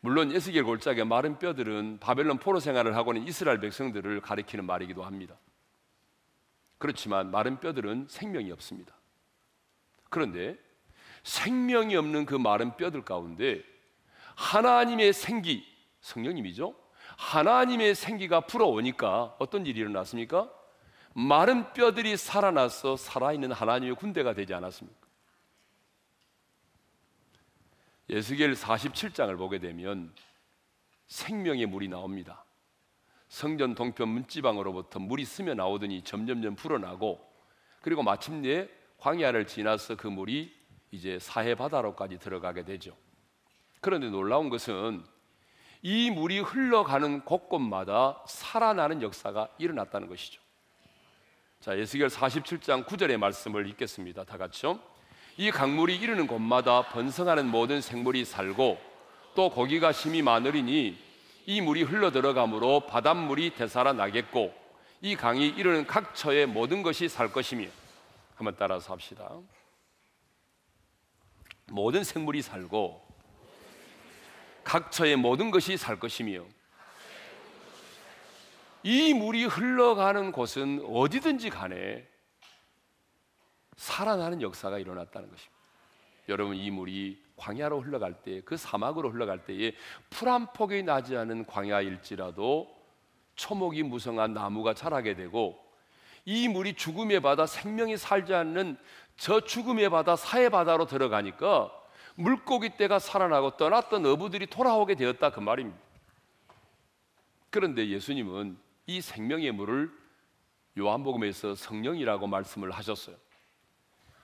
물론 0.01 0.33
에스겔 0.33 0.65
골짜기에 0.65 1.05
마른 1.05 1.39
뼈들은 1.39 1.99
바벨론 2.01 2.39
포로 2.39 2.61
생활을 2.61 2.97
하고 2.97 3.13
있는 3.13 3.29
이스라엘 3.29 3.61
백성들을 3.61 4.21
가리키는 4.21 4.65
말이기도 4.65 5.05
합니다. 5.05 5.37
그렇지만 6.79 7.31
마른 7.31 7.61
뼈들은 7.61 8.07
생명이 8.09 8.51
없습니다. 8.53 8.95
그런데 10.11 10.59
생명이 11.23 11.95
없는 11.95 12.27
그 12.27 12.35
마른 12.35 12.77
뼈들 12.77 13.05
가운데 13.05 13.63
하나님의 14.35 15.13
생기, 15.13 15.65
성령님이죠. 16.01 16.75
하나님의 17.17 17.95
생기가 17.95 18.41
불어오니까 18.41 19.37
어떤 19.39 19.67
일이 19.67 19.81
일어났습니까? 19.81 20.51
마른 21.15 21.73
뼈들이 21.73 22.17
살아나서 22.17 22.97
살아있는 22.97 23.53
하나님의 23.53 23.97
군대가 23.97 24.35
되지 24.35 24.55
않았습니까? 24.55 25.01
예수겔 28.09 28.55
47장을 28.55 29.37
보게 29.39 29.59
되면 29.59 30.13
생명의 31.07 31.67
물이 31.67 31.89
나옵니다. 31.89 32.45
성전 33.29 33.75
동편 33.75 34.09
문지방으로부터 34.09 34.99
물이 34.99 35.25
스며 35.25 35.55
나오더니 35.55 36.03
점점점 36.03 36.55
불어나고 36.55 37.27
그리고 37.81 38.03
마침내 38.03 38.69
광야를 38.99 39.47
지나서 39.47 39.97
그 39.97 40.07
물이 40.07 40.55
이제 40.91 41.19
사해 41.19 41.55
바다로까지 41.55 42.19
들어가게 42.19 42.65
되죠. 42.65 42.95
그런데 43.81 44.11
놀라운 44.11 44.51
것은 44.51 45.03
이 45.81 46.11
물이 46.11 46.41
흘러가는 46.41 47.25
곳곳마다 47.25 48.23
살아나는 48.27 49.01
역사가 49.01 49.49
일어났다는 49.59 50.09
것이죠. 50.09 50.42
자, 51.63 51.79
예수결 51.79 52.09
47장 52.09 52.85
9절의 52.85 53.19
말씀을 53.19 53.69
읽겠습니다. 53.69 54.25
다 54.25 54.37
같이요. 54.37 54.81
이 55.37 55.53
강물이 55.53 55.95
이르는 55.95 56.27
곳마다 56.27 56.89
번성하는 56.89 57.47
모든 57.47 57.81
생물이 57.81 58.25
살고 58.25 58.81
또 59.37 59.49
고기가 59.49 59.93
심이 59.93 60.23
많으리니 60.23 60.99
이 61.47 61.61
물이 61.61 61.85
흘러 61.85 62.11
들어가므로 62.11 62.89
바닷물이 62.89 63.55
되살아 63.55 63.93
나겠고 63.93 64.53
이 65.03 65.15
강이 65.15 65.47
이르는 65.47 65.87
각 65.87 66.17
처의 66.17 66.47
모든 66.47 66.83
것이 66.83 67.09
살 67.09 67.33
것이며 67.33 67.69
한번 68.35 68.57
따라서 68.59 68.93
합시다. 68.93 69.31
모든 71.69 72.03
생물이 72.03 72.43
살고 72.43 73.07
각 74.65 74.91
처의 74.91 75.15
모든 75.15 75.53
것이 75.53 75.77
살 75.77 76.01
것이며 76.01 76.43
이 78.83 79.15
물이 79.15 79.45
흘러가는 79.45 80.33
곳은 80.33 80.85
어디든지 80.89 81.51
간에 81.51 82.07
살아나는 83.77 84.43
역사가 84.43 84.79
일어났다는 84.79 85.31
것입니다. 85.31 85.53
여러분 86.29 86.57
이 86.57 86.71
물이 86.71 87.21
광야로 87.37 87.81
흘러갈 87.81 88.23
때, 88.23 88.41
그 88.43 88.57
사막으로 88.57 89.11
흘러갈 89.11 89.45
때에 89.45 89.73
풀 90.11 90.29
한 90.29 90.47
폭이 90.53 90.83
나지 90.83 91.17
않은 91.17 91.47
광야일지라도 91.47 92.73
초목이 93.35 93.83
무성한 93.83 94.35
나무가 94.35 94.75
자라게 94.75 95.15
되고 95.15 95.59
이 96.25 96.49
물이 96.49 96.75
죽음의 96.75 97.21
바다 97.21 97.47
생명이 97.47 97.97
살지 97.97 98.35
않는 98.35 98.77
저 99.17 99.41
죽음의 99.41 99.91
바다 99.91 100.15
사해 100.15 100.49
바다로 100.49 100.87
들어가니까 100.87 101.73
물고기 102.15 102.77
떼가 102.77 102.99
살아나고 102.99 103.57
떠났던 103.57 104.07
어부들이 104.07 104.47
돌아오게 104.47 104.95
되었다 104.95 105.31
그 105.31 105.41
말입니다. 105.41 105.79
그런데 107.51 107.89
예수님은 107.89 108.57
이 108.87 109.01
생명의 109.01 109.53
물을 109.53 109.91
요한복음에서 110.79 111.55
성령이라고 111.55 112.27
말씀을 112.27 112.71
하셨어요. 112.71 113.17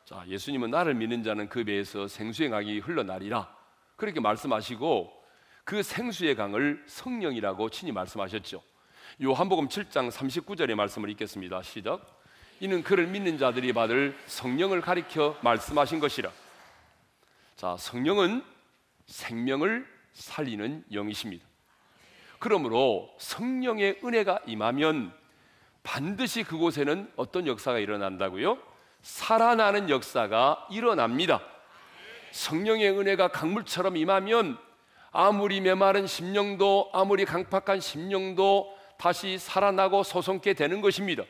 자, 0.05 0.25
예수님은 0.27 0.71
나를 0.71 0.95
믿는 0.95 1.23
자는 1.23 1.49
그 1.49 1.65
배에서 1.65 2.09
생수의 2.09 2.49
강이 2.49 2.79
흘러나리라. 2.79 3.55
그렇게 3.97 4.21
말씀하시고 4.21 5.13
그 5.65 5.83
생수의 5.83 6.35
강을 6.35 6.83
성령이라고 6.87 7.69
친히 7.69 7.93
말씀하셨죠. 7.93 8.63
요한복음 9.23 9.69
7장 9.69 10.11
39절의 10.11 10.75
말씀을 10.75 11.11
읽겠습니다. 11.11 11.63
시작. 11.63 12.23
이는 12.61 12.83
그를 12.83 13.07
믿는 13.07 13.39
자들이 13.39 13.73
받을 13.73 14.17
성령을 14.27 14.81
가리켜 14.81 15.37
말씀하신 15.43 16.01
것이라. 16.01 16.33
자, 17.57 17.77
성령은 17.77 18.45
생명을 19.07 19.87
살리는 20.13 20.85
영이십니다. 20.93 21.48
그러므로 22.39 23.15
성령의 23.19 24.01
은혜가 24.05 24.41
임하면 24.47 25.13
반드시 25.83 26.45
그곳에는 26.45 27.13
어떤 27.17 27.47
역사가 27.47 27.79
일어난다고요? 27.79 28.59
살아나는 29.03 29.91
역사가 29.91 30.69
일어납니다. 30.71 31.41
성령의 32.33 32.91
은혜가 32.91 33.29
강물처럼 33.29 33.97
임하면 33.97 34.59
아무리 35.11 35.61
메마른 35.61 36.07
심령도 36.07 36.91
아무리 36.93 37.25
강팍한 37.25 37.81
심령도 37.81 38.77
다시 38.99 39.39
살아나고 39.39 40.03
소송케 40.03 40.55
되는 40.55 40.81
것입니다. 40.81 41.25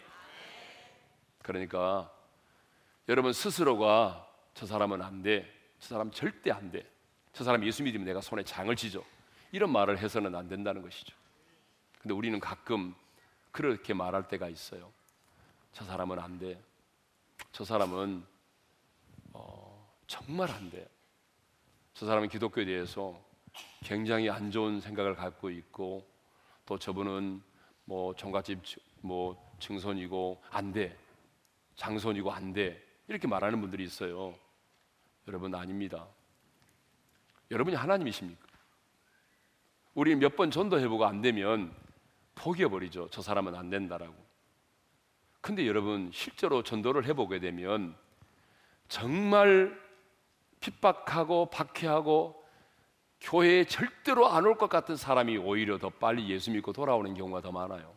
그러니까 1.42 2.10
여러분 3.08 3.32
스스로가 3.32 4.26
저 4.54 4.66
사람은 4.66 5.00
안 5.02 5.22
돼. 5.22 5.50
저 5.78 5.94
사람 5.94 6.10
절대 6.10 6.50
안 6.50 6.70
돼. 6.70 6.84
저 7.32 7.44
사람 7.44 7.64
예수 7.64 7.82
믿으면 7.82 8.04
내가 8.04 8.20
손에 8.20 8.42
장을 8.42 8.74
지죠. 8.74 9.04
이런 9.52 9.72
말을 9.72 9.98
해서는 9.98 10.34
안 10.34 10.48
된다는 10.48 10.82
것이죠. 10.82 11.14
근데 12.00 12.14
우리는 12.14 12.38
가끔 12.40 12.94
그렇게 13.50 13.94
말할 13.94 14.28
때가 14.28 14.48
있어요. 14.48 14.92
저 15.72 15.84
사람은 15.84 16.18
안 16.18 16.38
돼. 16.38 16.62
저 17.52 17.64
사람은 17.64 18.24
어, 19.32 19.96
정말 20.06 20.50
안 20.50 20.70
돼. 20.70 20.88
저 21.94 22.06
사람은 22.06 22.28
기독교에 22.28 22.64
대해서 22.64 23.20
굉장히 23.82 24.30
안 24.30 24.50
좋은 24.50 24.80
생각을 24.80 25.14
갖고 25.14 25.50
있고 25.50 26.06
또 26.66 26.78
저분은 26.78 27.42
뭐 27.84 28.14
종갓집 28.14 28.60
뭐 29.00 29.56
증손이고 29.58 30.42
안 30.50 30.72
돼. 30.72 30.96
장손이고 31.76 32.30
안 32.30 32.52
돼. 32.52 32.84
이렇게 33.08 33.26
말하는 33.26 33.60
분들이 33.60 33.84
있어요. 33.84 34.34
여러분 35.26 35.54
아닙니다. 35.54 36.06
여러분이 37.50 37.76
하나님이십니까? 37.76 38.47
우리 39.98 40.14
몇 40.14 40.36
번 40.36 40.52
전도해보고 40.52 41.06
안 41.06 41.22
되면 41.22 41.74
포기해버리죠. 42.36 43.08
저 43.10 43.20
사람은 43.20 43.56
안 43.56 43.68
된다라고. 43.68 44.14
근데 45.40 45.66
여러분, 45.66 46.12
실제로 46.12 46.62
전도를 46.62 47.04
해보게 47.06 47.40
되면 47.40 47.96
정말 48.86 49.76
핍박하고 50.60 51.46
박해하고 51.46 52.40
교회에 53.20 53.64
절대로 53.64 54.28
안 54.28 54.46
올 54.46 54.54
것 54.56 54.70
같은 54.70 54.94
사람이 54.94 55.36
오히려 55.38 55.78
더 55.78 55.90
빨리 55.90 56.28
예수 56.30 56.52
믿고 56.52 56.72
돌아오는 56.72 57.12
경우가 57.14 57.40
더 57.40 57.50
많아요. 57.50 57.92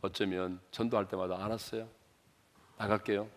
어쩌면 0.00 0.58
전도할 0.72 1.06
때마다 1.06 1.44
알았어요. 1.44 1.88
나갈게요. 2.76 3.28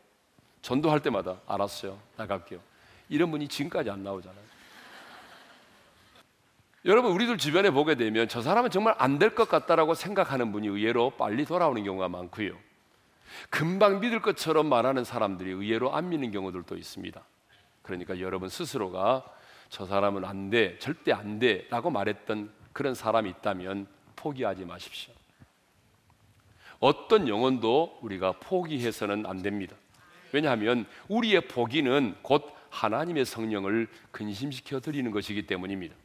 전도할 0.63 0.99
때마다 1.03 1.39
알았어요. 1.45 1.99
나갈게요. 2.17 2.59
이런 3.09 3.29
분이 3.29 3.47
지금까지 3.47 3.91
안 3.91 4.01
나오잖아요. 4.01 4.54
여러분 6.85 7.11
우리들 7.13 7.37
주변에 7.37 7.71
보게 7.71 7.95
되면 7.95 8.27
저 8.27 8.41
사람은 8.41 8.69
정말 8.69 8.93
안 8.99 9.17
될 9.17 9.33
것 9.33 9.49
같다라고 9.49 9.95
생각하는 9.95 10.51
분이 10.51 10.67
의외로 10.67 11.09
빨리 11.11 11.45
돌아오는 11.45 11.83
경우가 11.83 12.09
많고요. 12.09 12.55
금방 13.49 13.99
믿을 13.99 14.21
것처럼 14.21 14.67
말하는 14.67 15.03
사람들이 15.03 15.49
의외로 15.49 15.95
안 15.95 16.09
믿는 16.09 16.31
경우들도 16.31 16.77
있습니다. 16.77 17.21
그러니까 17.81 18.19
여러분 18.19 18.49
스스로가 18.49 19.25
저 19.69 19.85
사람은 19.85 20.25
안 20.25 20.49
돼, 20.51 20.77
절대 20.77 21.11
안 21.11 21.39
돼 21.39 21.65
라고 21.69 21.89
말했던 21.89 22.51
그런 22.71 22.93
사람이 22.93 23.29
있다면 23.31 23.87
포기하지 24.15 24.65
마십시오. 24.65 25.13
어떤 26.79 27.27
영혼도 27.27 27.99
우리가 28.01 28.33
포기해서는 28.33 29.25
안 29.25 29.41
됩니다. 29.41 29.75
왜냐하면 30.31 30.85
우리의 31.07 31.47
포기는 31.47 32.15
곧 32.21 32.43
하나님의 32.69 33.25
성령을 33.25 33.87
근심시켜 34.11 34.81
드리는 34.81 35.09
것이기 35.09 35.47
때문입니다. 35.47 35.95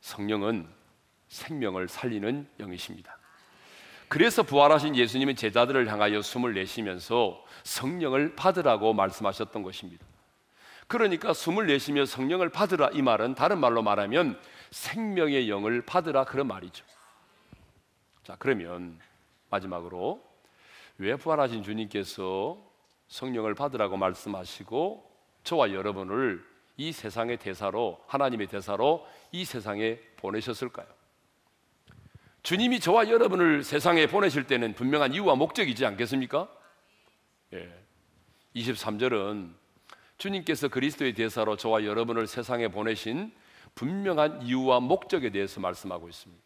성령은 0.00 0.68
생명을 1.28 1.88
살리는 1.88 2.48
영이십니다. 2.58 3.18
그래서 4.08 4.42
부활하신 4.42 4.96
예수님은 4.96 5.36
제자들을 5.36 5.90
향하여 5.90 6.22
숨을 6.22 6.54
내쉬면서 6.54 7.44
성령을 7.64 8.34
받으라고 8.34 8.94
말씀하셨던 8.94 9.62
것입니다. 9.62 10.06
그러니까 10.86 11.34
숨을 11.34 11.66
내쉬며 11.66 12.06
성령을 12.06 12.48
받으라 12.48 12.90
이 12.94 13.02
말은 13.02 13.34
다른 13.34 13.58
말로 13.58 13.82
말하면 13.82 14.40
생명의 14.70 15.50
영을 15.50 15.82
받으라 15.82 16.24
그런 16.24 16.46
말이죠. 16.46 16.84
자, 18.24 18.36
그러면 18.38 18.98
마지막으로 19.50 20.24
왜 20.96 21.16
부활하신 21.16 21.62
주님께서 21.62 22.58
성령을 23.08 23.54
받으라고 23.54 23.98
말씀하시고 23.98 25.10
저와 25.44 25.72
여러분을 25.72 26.44
이 26.78 26.92
세상의 26.92 27.38
대사로 27.38 28.02
하나님의 28.06 28.46
대사로 28.46 29.06
이 29.32 29.44
세상에 29.44 29.98
보내셨을까요? 30.16 30.86
주님이 32.44 32.78
저와 32.80 33.10
여러분을 33.10 33.64
세상에 33.64 34.06
보내실 34.06 34.46
때는 34.46 34.74
분명한 34.74 35.12
이유와 35.12 35.34
목적이지 35.34 35.84
않겠습니까? 35.84 36.48
예. 37.52 37.68
23절은 38.54 39.52
주님께서 40.18 40.68
그리스도의 40.68 41.14
대사로 41.14 41.56
저와 41.56 41.84
여러분을 41.84 42.28
세상에 42.28 42.68
보내신 42.68 43.32
분명한 43.74 44.42
이유와 44.42 44.78
목적에 44.80 45.30
대해서 45.30 45.60
말씀하고 45.60 46.08
있습니다. 46.08 46.42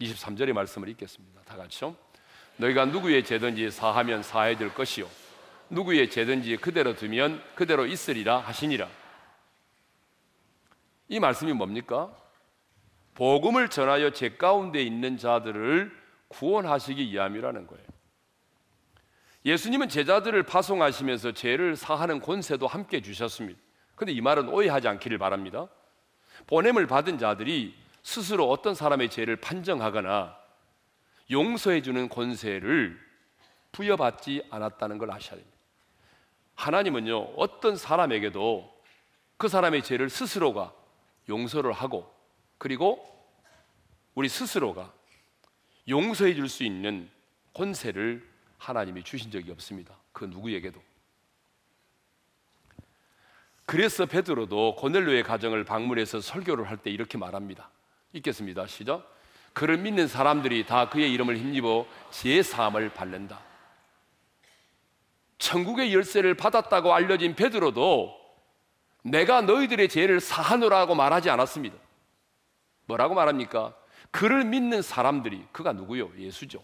23절의 0.00 0.54
말씀을 0.54 0.88
읽겠습니다. 0.88 1.42
다 1.42 1.56
같이요. 1.56 1.94
너희가 2.56 2.86
누구의 2.86 3.22
죄든지 3.22 3.70
사하면 3.70 4.22
사해야 4.22 4.56
될 4.56 4.72
것이요 4.72 5.08
누구의 5.70 6.10
죄든지 6.10 6.56
그대로 6.58 6.94
두면 6.94 7.42
그대로 7.54 7.86
있으리라 7.86 8.38
하시니라. 8.38 8.88
이 11.08 11.18
말씀이 11.18 11.52
뭡니까? 11.52 12.14
복음을 13.14 13.68
전하여 13.68 14.10
죄 14.10 14.36
가운데 14.36 14.82
있는 14.82 15.16
자들을 15.16 15.92
구원하시기 16.28 17.12
위함이라는 17.12 17.66
거예요. 17.66 17.84
예수님은 19.44 19.88
제자들을 19.88 20.42
파송하시면서 20.44 21.32
죄를 21.32 21.76
사하는 21.76 22.20
권세도 22.20 22.66
함께 22.66 23.00
주셨습니다. 23.00 23.58
근데 23.96 24.12
이 24.12 24.20
말은 24.20 24.48
오해하지 24.48 24.88
않기를 24.88 25.18
바랍니다. 25.18 25.68
보냄을 26.46 26.86
받은 26.86 27.18
자들이 27.18 27.74
스스로 28.02 28.50
어떤 28.50 28.74
사람의 28.74 29.10
죄를 29.10 29.36
판정하거나 29.36 30.36
용서해 31.30 31.82
주는 31.82 32.08
권세를 32.08 32.98
부여받지 33.72 34.44
않았다는 34.50 34.98
걸 34.98 35.10
아셔야 35.10 35.38
됩니다. 35.38 35.59
하나님은요, 36.60 37.18
어떤 37.36 37.76
사람에게도 37.76 38.70
그 39.38 39.48
사람의 39.48 39.82
죄를 39.82 40.10
스스로가 40.10 40.74
용서를 41.28 41.72
하고 41.72 42.12
그리고 42.58 43.02
우리 44.14 44.28
스스로가 44.28 44.92
용서해 45.88 46.34
줄 46.34 46.48
수 46.48 46.62
있는 46.64 47.08
권세를 47.54 48.28
하나님이 48.58 49.02
주신 49.04 49.30
적이 49.30 49.52
없습니다. 49.52 49.96
그 50.12 50.26
누구에게도. 50.26 50.82
그래서 53.64 54.04
베드로도 54.04 54.76
고넬로의 54.76 55.22
가정을 55.22 55.64
방문해서 55.64 56.20
설교를 56.20 56.68
할 56.68 56.76
때 56.76 56.90
이렇게 56.90 57.16
말합니다. 57.16 57.70
읽겠습니다. 58.12 58.66
시작. 58.66 59.08
그를 59.54 59.78
믿는 59.78 60.08
사람들이 60.08 60.66
다 60.66 60.90
그의 60.90 61.10
이름을 61.12 61.38
힘입어 61.38 61.86
제 62.10 62.42
사함을 62.42 62.90
받는다. 62.90 63.49
천국의 65.40 65.92
열쇠를 65.92 66.34
받았다고 66.34 66.94
알려진 66.94 67.34
베드로도 67.34 68.14
내가 69.02 69.40
너희들의 69.40 69.88
죄를 69.88 70.20
사하노라고 70.20 70.94
말하지 70.94 71.30
않았습니다. 71.30 71.76
뭐라고 72.86 73.14
말합니까? 73.14 73.74
그를 74.10 74.44
믿는 74.44 74.82
사람들이 74.82 75.44
그가 75.50 75.72
누구요? 75.72 76.12
예수죠. 76.18 76.62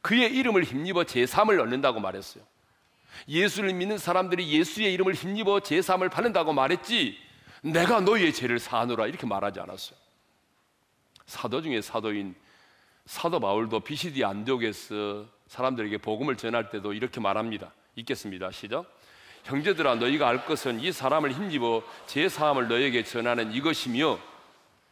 그의 0.00 0.34
이름을 0.34 0.64
힘입어 0.64 1.04
제3을 1.04 1.60
얻는다고 1.60 2.00
말했어요. 2.00 2.42
예수를 3.28 3.72
믿는 3.72 3.98
사람들이 3.98 4.50
예수의 4.50 4.92
이름을 4.94 5.14
힘입어 5.14 5.60
제3을 5.60 6.10
받는다고 6.10 6.52
말했지 6.52 7.16
내가 7.62 8.00
너희의 8.00 8.32
죄를 8.32 8.58
사하노라 8.58 9.06
이렇게 9.06 9.26
말하지 9.26 9.60
않았어요. 9.60 9.96
사도 11.26 11.62
중에 11.62 11.80
사도인 11.80 12.34
사도 13.06 13.38
바울도 13.38 13.80
비시디 13.80 14.24
안디옥에서 14.24 15.26
사람들에게 15.46 15.98
복음을 15.98 16.36
전할 16.36 16.70
때도 16.70 16.94
이렇게 16.94 17.20
말합니다. 17.20 17.72
읽겠습니다. 17.96 18.50
시작. 18.50 18.86
형제들아 19.44 19.96
너희가 19.96 20.28
알 20.28 20.46
것은 20.46 20.80
이 20.80 20.92
사람을 20.92 21.32
힘입어 21.32 21.82
제 22.06 22.28
사함을 22.28 22.68
너에게 22.68 23.02
전하는 23.02 23.52
이것이며 23.52 24.18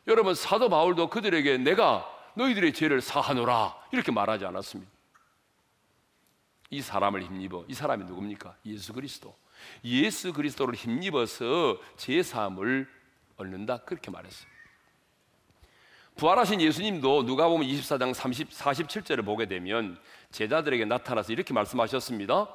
여러분 0.06 0.34
사도 0.34 0.68
바울도 0.68 1.08
그들에게 1.08 1.58
내가 1.58 2.06
너희들의 2.34 2.72
죄를 2.72 3.00
사하노라 3.00 3.76
이렇게 3.92 4.10
말하지 4.12 4.44
않았습니다. 4.44 4.90
이 6.70 6.80
사람을 6.82 7.22
힘입어 7.22 7.64
이 7.68 7.74
사람이 7.74 8.04
누굽니까? 8.04 8.56
예수 8.66 8.92
그리스도. 8.92 9.36
예수 9.84 10.32
그리스도를 10.32 10.74
힘입어서 10.74 11.78
제 11.96 12.22
사함을 12.22 12.88
얻는다 13.36 13.78
그렇게 13.78 14.10
말했어요. 14.10 14.50
부활하신 16.16 16.60
예수님도 16.60 17.24
누가 17.24 17.48
보면 17.48 17.66
24장 17.66 18.12
30, 18.12 18.50
47절을 18.50 19.24
보게 19.24 19.46
되면 19.46 19.98
제자들에게 20.32 20.84
나타나서 20.84 21.32
이렇게 21.32 21.54
말씀하셨습니다. 21.54 22.48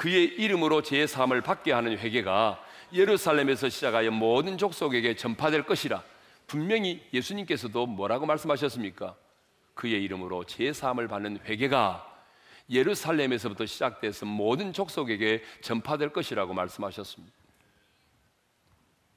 그의 0.00 0.28
이름으로 0.28 0.80
제 0.80 1.06
사함을 1.06 1.42
받게 1.42 1.72
하는 1.72 1.98
회개가 1.98 2.58
예루살렘에서 2.90 3.68
시작하여 3.68 4.10
모든 4.10 4.56
족속에게 4.56 5.14
전파될 5.14 5.64
것이라. 5.64 6.02
분명히 6.46 7.06
예수님께서도 7.12 7.86
뭐라고 7.86 8.24
말씀하셨습니까? 8.24 9.14
그의 9.74 10.02
이름으로 10.02 10.44
제 10.44 10.72
사함을 10.72 11.06
받는 11.06 11.40
회개가 11.44 12.24
예루살렘에서부터 12.70 13.66
시작돼서 13.66 14.24
모든 14.24 14.72
족속에게 14.72 15.44
전파될 15.60 16.14
것이라고 16.14 16.54
말씀하셨습니다. 16.54 17.36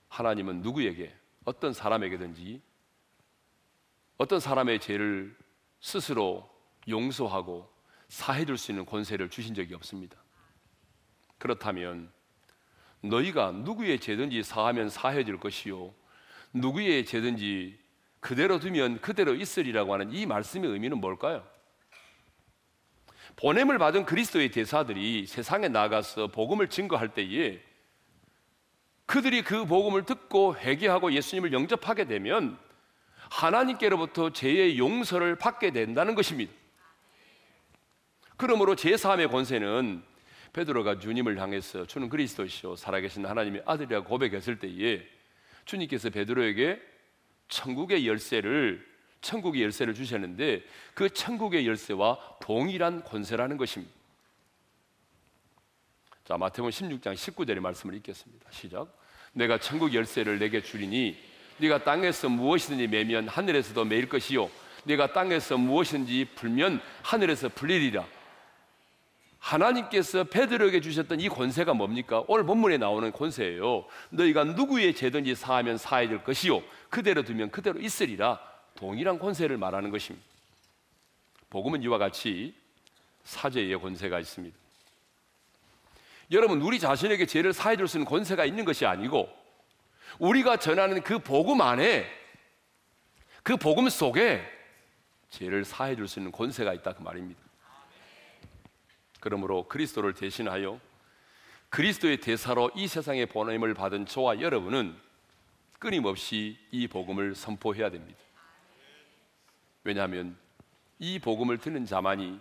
하나님은 0.10 0.64
누구에게 0.64 1.16
어떤 1.46 1.72
사람에게든지 1.72 2.62
어떤 4.18 4.42
사람의 4.42 4.82
죄를 4.82 5.34
스스로 5.80 6.50
용서하고 6.90 7.72
사해 8.10 8.44
줄 8.44 8.58
수 8.58 8.74
있는 8.74 8.86
권세를 8.86 9.30
주신 9.30 9.56
적이 9.56 9.76
없습니다. 9.76 10.23
그렇다면 11.44 12.10
너희가 13.02 13.52
누구의 13.52 14.00
죄든지 14.00 14.44
사하면 14.44 14.88
사해 14.88 15.26
줄 15.26 15.42
것이요 15.42 15.94
누구의 16.54 17.06
죄든지 17.06 17.78
그대로 18.22 18.60
두면 18.60 19.02
그대로 19.02 19.36
있으리라고 19.36 19.94
하는 19.94 20.14
이 20.14 20.26
말씀의 20.26 20.72
의미는 20.72 21.02
뭘까요? 21.02 21.46
보냄을 23.36 23.78
받은 23.78 24.06
그리스도의 24.06 24.52
대사들이 24.52 25.26
세상에 25.26 25.68
나가서 25.68 26.28
복음을 26.28 26.70
증거할 26.70 27.10
때에 27.14 27.60
그들이 29.06 29.42
그 29.42 29.66
복음을 29.66 30.06
듣고 30.06 30.56
회개하고 30.56 31.12
예수님을 31.12 31.52
영접하게 31.52 32.06
되면 32.06 32.58
하나님께로부터 33.30 34.32
죄의 34.32 34.80
용서를 34.80 35.36
받게 35.36 35.72
된다는 35.72 36.16
것입니다. 36.16 36.54
그러므로 38.38 38.76
제3의 38.78 39.30
권세는 39.30 40.13
베드로가 40.54 41.00
주님을 41.00 41.40
향해서 41.40 41.86
주는 41.88 42.10
그리스도시요 42.10 42.76
살아계신 42.76 43.26
하나님의 43.26 43.64
아들이라고 43.66 44.08
고백했을 44.08 44.60
때에 44.60 45.02
주님께서 45.66 46.10
베드로에게 46.12 46.80
천국의 47.50 48.08
열쇠를 48.08 48.94
천국의 49.22 49.64
열쇠를 49.64 49.94
주셨는데 49.94 50.64
그 50.94 51.10
천국의 51.10 51.66
열쇠와 51.66 52.38
동일한 52.42 53.04
권세라는 53.04 53.58
것입니다. 53.58 53.94
자, 56.26 56.38
마태복음 56.38 56.70
16장 56.72 57.14
19절의 57.14 57.60
말씀을 57.60 57.96
읽겠습니다. 57.96 58.50
시작. 58.52 58.88
내가 59.34 59.58
천국 59.58 59.94
열쇠를 59.94 60.40
내게 60.40 60.62
주리니 60.62 61.18
네가 61.58 61.84
땅에서 61.84 62.30
무엇이든지 62.30 62.88
매면 62.88 63.28
하늘에서도 63.28 63.86
매일 63.86 64.08
것이요 64.08 64.50
네가 64.86 65.14
땅에서 65.14 65.58
무엇이든지 65.58 66.30
풀면 66.36 66.82
하늘에서 67.02 67.50
풀리리라. 67.50 68.06
하나님께서 69.44 70.24
베드로에게 70.24 70.80
주셨던 70.80 71.20
이 71.20 71.28
권세가 71.28 71.74
뭡니까? 71.74 72.24
오늘 72.28 72.46
본문에 72.46 72.78
나오는 72.78 73.12
권세예요. 73.12 73.86
너희가 74.10 74.46
누구의 74.46 74.96
죄든지 74.96 75.36
사하면 75.36 75.78
사해야 75.78 76.08
될 76.08 76.24
것이요 76.24 76.64
그대로 76.90 77.24
두면 77.24 77.52
그대로 77.52 77.80
있으리라. 77.80 78.40
동일한 78.76 79.20
권세를 79.20 79.58
말하는 79.58 79.92
것입니다. 79.92 80.26
복음은 81.50 81.84
이와 81.84 81.98
같이 81.98 82.56
사죄의 83.26 83.80
권세가 83.80 84.18
있습니다. 84.20 84.58
여러분 86.32 86.62
우리 86.62 86.80
자신에게 86.80 87.26
죄를 87.26 87.52
사해 87.52 87.76
줄 87.76 87.88
수 87.88 87.98
있는 87.98 88.10
권세가 88.10 88.46
있는 88.46 88.64
것이 88.64 88.86
아니고 88.86 89.30
우리가 90.20 90.56
전하는 90.56 91.04
그 91.04 91.20
복음 91.20 91.60
안에 91.62 92.10
그 93.44 93.58
복음 93.58 93.90
속에 93.90 94.42
죄를 95.30 95.66
사해 95.66 95.98
줄 95.98 96.08
수 96.08 96.20
있는 96.20 96.32
권세가 96.32 96.74
있다 96.74 96.94
그 96.94 97.04
말입니다. 97.04 97.43
그러므로 99.24 99.70
그리스도를 99.70 100.14
대신하여 100.14 100.82
그리스도의 101.70 102.18
대사로 102.20 102.70
이 102.76 102.90
세상에 102.90 103.26
보냄을 103.26 103.74
받은 103.74 104.06
저와 104.06 104.42
여러분은 104.42 104.98
끊임없이 105.80 106.58
이 106.72 106.90
복음을 106.90 107.34
선포해야 107.34 107.90
됩니다. 107.90 108.20
왜냐하면 109.86 110.38
이 111.00 111.20
복음을 111.20 111.58
듣는 111.58 111.86
자만이 111.86 112.38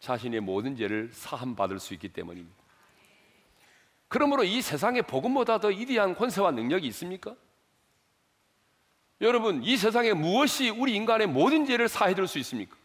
자신의 0.00 0.40
모든 0.40 0.74
죄를 0.74 1.10
사함 1.12 1.54
받을 1.54 1.78
수 1.78 1.94
있기 1.94 2.08
때문입니다. 2.08 2.56
그러므로 4.08 4.42
이 4.42 4.60
세상에 4.60 5.02
복음보다 5.02 5.60
더 5.60 5.70
이대한 5.70 6.16
권세와 6.16 6.50
능력이 6.50 6.88
있습니까? 6.88 7.36
여러분, 9.20 9.62
이 9.62 9.76
세상에 9.76 10.14
무엇이 10.14 10.70
우리 10.70 10.96
인간의 10.96 11.28
모든 11.28 11.64
죄를 11.64 11.86
사해 11.86 12.16
줄 12.16 12.26
수 12.26 12.40
있습니까? 12.40 12.76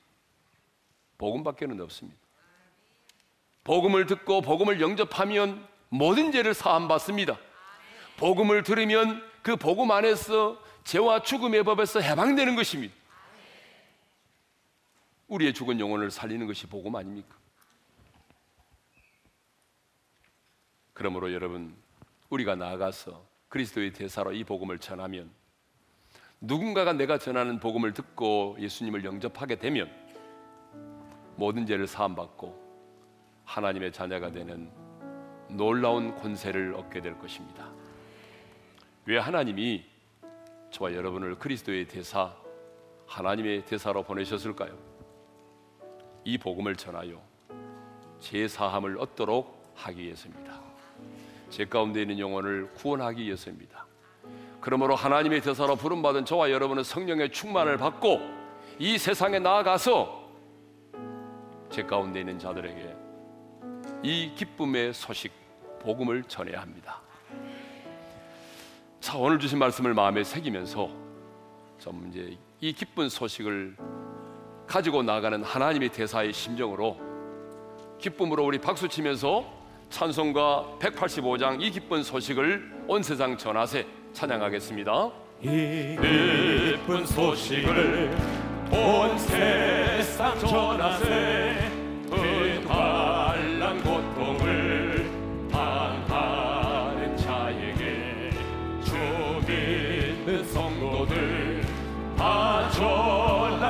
복음밖에는 1.17 1.82
없습니다. 1.82 2.23
복음을 3.63 4.06
듣고 4.06 4.41
복음을 4.41 4.82
영접하면 4.82 5.65
모든 5.89 6.32
죄를 6.32 6.54
사함 6.54 6.88
받습니다. 6.88 7.38
복음을 8.17 8.63
들으면 8.63 9.23
그 9.41 9.56
복음 9.56 9.91
안에서 9.91 10.62
죄와 10.84 11.23
죽음의 11.23 11.63
법에서 11.63 12.02
해방되는 12.02 12.56
것입니다. 12.56 12.93
우리의 15.28 15.54
죽은 15.54 15.80
영혼을 15.80 16.12
살리는 16.12 16.45
것이 16.45 16.67
복음 16.67 16.95
아닙니까? 16.95 17.38
그러므로 20.93 21.34
여러분 21.34 21.76
우리가 22.30 22.56
나아가서 22.56 23.26
그리스도의 23.49 23.93
대사로 23.93 24.34
이 24.34 24.43
복음을 24.43 24.80
전하면 24.80 25.32
누군가가 26.41 26.93
내가 26.93 27.17
전하는 27.17 27.60
복음을 27.60 27.93
듣고 27.93 28.58
예수님을 28.60 29.06
영접하게 29.06 29.56
되면 29.56 29.91
모든 31.36 31.65
죄를 31.65 31.88
사함 31.88 32.15
받고 32.15 32.62
하나님의 33.54 33.92
자녀가 33.92 34.32
되는 34.32 34.72
놀라운 35.48 36.16
권세를 36.16 36.74
얻게 36.74 37.02
될 37.02 37.20
것입니다. 37.20 37.70
왜 39.06 39.20
하나님이 39.20 39.86
저와 40.72 40.96
여러분을 40.96 41.36
그리스도의 41.36 41.88
대사, 41.88 42.34
하나님의 43.06 43.66
대사로 43.66 44.02
보내셨을까요? 44.02 44.76
이 46.24 46.39
복음을 46.39 46.76
전하여 46.76 47.22
제 48.20 48.48
사함을 48.48 48.98
얻도록 48.98 49.74
하기 49.76 50.02
위해서입니다. 50.02 50.60
제 51.52 51.66
가운데 51.66 52.02
있는 52.02 52.18
영혼을 52.18 52.74
구원하기 52.74 53.24
위해서입니다. 53.24 53.86
그러므로 54.62 54.96
하나님의 54.96 55.42
대사로 55.42 55.76
부름받은 55.76 56.26
저와 56.26 56.50
여러분은 56.50 56.84
성령의 56.84 57.32
충만을 57.32 57.78
받고 57.78 58.20
이 58.80 58.98
세상에 58.98 59.38
나아가서 59.38 60.24
제 61.69 61.84
가운데 61.84 62.21
있는 62.21 62.40
자들에게 62.40 63.04
이 64.04 64.33
기쁨의 64.35 64.93
소식, 64.93 65.31
복음을 65.79 66.23
전해야 66.23 66.62
합니다. 66.62 67.01
자, 68.99 69.17
오늘 69.17 69.39
주신 69.39 69.58
말씀을 69.60 69.93
마음에 69.93 70.25
새기면서 70.25 70.89
좀 71.79 72.10
이제 72.10 72.37
이 72.60 72.73
기쁜 72.73 73.08
소식을 73.08 73.77
가지고 74.67 75.04
나가는 75.04 75.41
하나님의 75.41 75.89
대사의 75.89 76.33
심정으로 76.33 76.99
기쁨으로 77.97 78.45
우리 78.45 78.60
박수 78.60 78.89
치면서 78.89 79.45
찬송가 79.89 80.79
185장 80.79 81.62
이 81.62 81.71
기쁜 81.71 82.04
소식을 82.04 82.85
온 82.87 83.04
세상 83.04 83.37
전하세 83.37 83.87
찬양하겠습니다. 84.12 85.12
이 85.41 85.97
기쁜 86.01 87.06
소식을 87.06 88.12
온 88.71 89.17
세상 89.17 90.37
전하세 90.39 91.73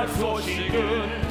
전할 0.06 1.23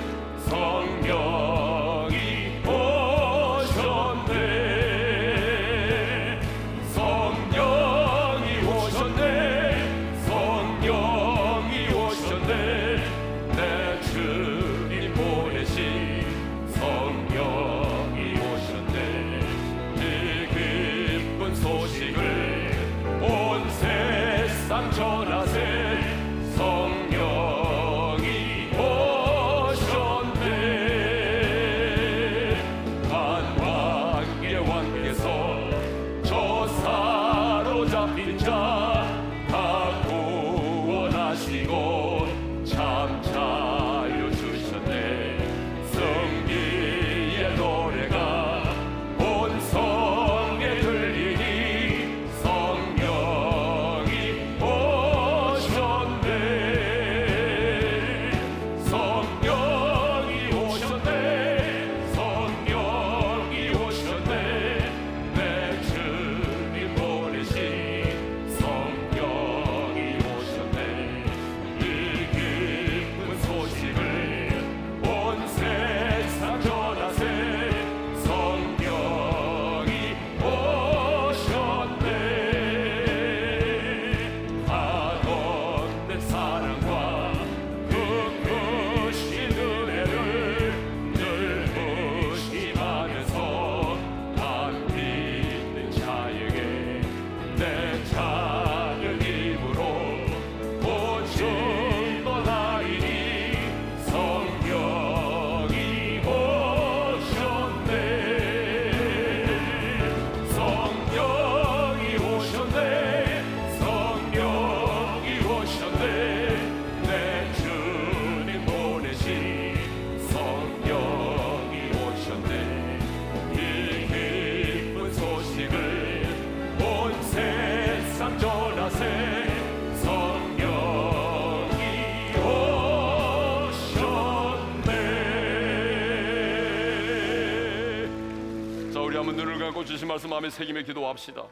말씀 140.13 140.29
마음에 140.29 140.47
새김에 140.47 140.83
기도합시다. 140.83 141.43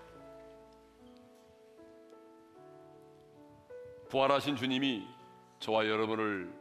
부활하신 4.08 4.56
주님이 4.56 5.08
저와 5.58 5.88
여러분을 5.88 6.54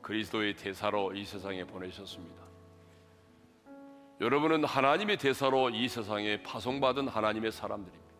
그리스도의 0.00 0.56
대사로 0.56 1.12
이 1.12 1.26
세상에 1.26 1.62
보내셨습니다. 1.62 2.42
여러분은 4.22 4.64
하나님의 4.64 5.18
대사로 5.18 5.68
이 5.68 5.88
세상에 5.88 6.42
파송받은 6.42 7.08
하나님의 7.08 7.52
사람들입니다. 7.52 8.14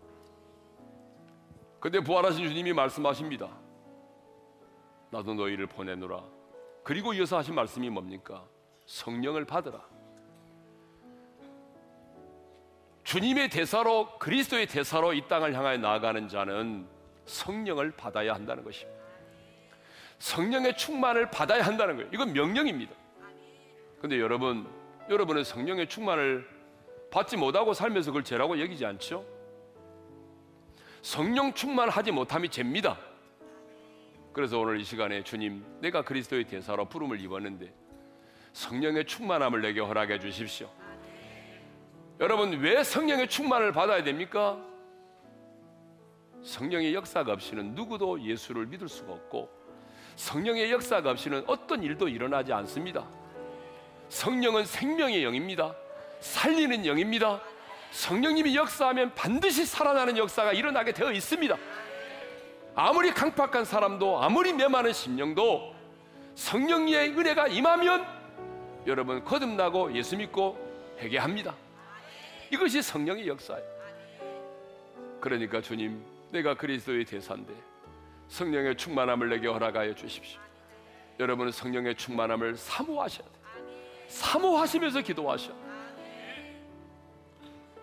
근데 1.81 2.01
부활하신 2.01 2.49
주님이 2.49 2.75
말씀하십니다. 2.75 3.49
나도 5.11 5.33
너희를 5.33 5.69
보내노라. 5.69 6.23
그리고 6.85 7.15
이어서 7.15 7.39
하신 7.39 7.55
말씀이 7.55 7.89
뭡니까? 7.89 8.45
성령을 8.85 9.47
받으라. 9.47 10.00
주님의 13.11 13.49
대사로 13.49 14.09
그리스도의 14.21 14.69
대사로 14.69 15.13
이 15.13 15.27
땅을 15.27 15.53
향하여 15.53 15.79
나아가는 15.79 16.29
자는 16.29 16.87
성령을 17.27 17.91
받아야 17.91 18.35
한다는 18.35 18.63
것입니다. 18.63 19.01
성령의 20.21 20.77
충만을 20.77 21.29
받아야 21.29 21.65
한다는 21.65 21.97
거예요. 21.97 22.09
이건 22.15 22.33
명령입니다. 22.33 22.95
근데 24.01 24.21
여러분, 24.21 24.65
여러분은 25.09 25.43
성령의 25.43 25.89
충만을 25.89 26.49
받지 27.11 27.37
못하고 27.37 27.75
살면서 27.75 28.13
그걸 28.13 28.23
죄라고 28.23 28.61
여기지 28.61 28.87
않죠? 28.87 29.27
성령 31.03 31.53
충만하지 31.53 32.13
못함이 32.13 32.49
죄입니다. 32.49 32.97
그래서 34.33 34.61
오늘 34.61 34.79
이 34.79 34.85
시간에 34.85 35.25
주님, 35.25 35.65
내가 35.81 36.03
그리스도의 36.03 36.45
대사로 36.45 36.85
부름을 36.85 37.21
입었는데 37.21 37.75
성령의 38.53 39.07
충만함을 39.07 39.63
내게 39.63 39.81
허락해 39.81 40.21
주십시오. 40.21 40.71
여러분 42.21 42.53
왜 42.61 42.85
성령의 42.85 43.29
충만을 43.29 43.73
받아야 43.73 44.05
됩니까? 44.05 44.59
성령의 46.43 46.95
역사가 46.95 47.33
없이는 47.33 47.75
누구도 47.75 48.21
예수를 48.21 48.66
믿을 48.66 48.89
수가 48.89 49.12
없고 49.14 49.49
성령의 50.16 50.71
역사가 50.71 51.11
없이는 51.12 51.45
어떤 51.47 51.83
일도 51.83 52.09
일어나지 52.09 52.53
않습니다. 52.53 53.07
성령은 54.11 54.66
생명의 54.66 55.25
영입니다. 55.25 55.75
살리는 56.21 56.85
영입니다. 56.85 57.41
성령님이 57.91 58.55
역사하면 58.55 59.14
반드시 59.14 59.64
살아나는 59.64 60.18
역사가 60.18 60.53
일어나게 60.53 60.93
되어 60.93 61.12
있습니다. 61.12 61.57
아무리 62.75 63.12
강팍한 63.12 63.64
사람도 63.64 64.23
아무리 64.23 64.53
메마른 64.53 64.93
심령도 64.93 65.75
성령의 66.35 67.18
은혜가 67.18 67.49
임하면 67.49 68.07
여러분 68.87 69.25
거듭나고 69.25 69.95
예수 69.95 70.18
믿고 70.18 70.59
회개합니다. 70.99 71.55
이것이 72.51 72.83
성령의 72.83 73.29
역사예요. 73.29 73.81
그러니까 75.21 75.61
주님, 75.61 76.03
내가 76.31 76.55
그리스도의 76.55 77.05
대사인데 77.05 77.53
성령의 78.29 78.77
충만함을 78.77 79.29
내게 79.29 79.49
허락하여 79.49 79.95
주십시오. 79.95 80.41
여러분은 81.19 81.53
성령의 81.53 81.97
충만함을 81.97 82.57
사모하셔야 82.57 83.29
돼요. 83.29 83.41
사모하시면서 84.09 85.03
기도하셔. 85.03 85.53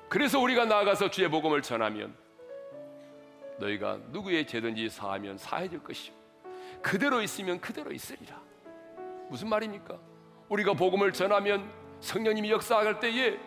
그래서 0.09 0.39
우리가 0.39 0.65
나아가서 0.65 1.09
주의 1.11 1.29
복음을 1.29 1.61
전하면 1.61 2.15
너희가 3.59 3.99
누구의 4.11 4.47
죄든지 4.47 4.89
사하면 4.89 5.37
사해질 5.37 5.83
것이요 5.83 6.13
그대로 6.81 7.21
있으면 7.21 7.59
그대로 7.59 7.91
있으리라. 7.91 8.41
무슨 9.29 9.49
말입니까? 9.49 9.97
우리가 10.49 10.73
복음을 10.73 11.11
전하면 11.11 11.69
성령님이 11.99 12.51
역사할 12.51 12.99
때에 12.99 13.37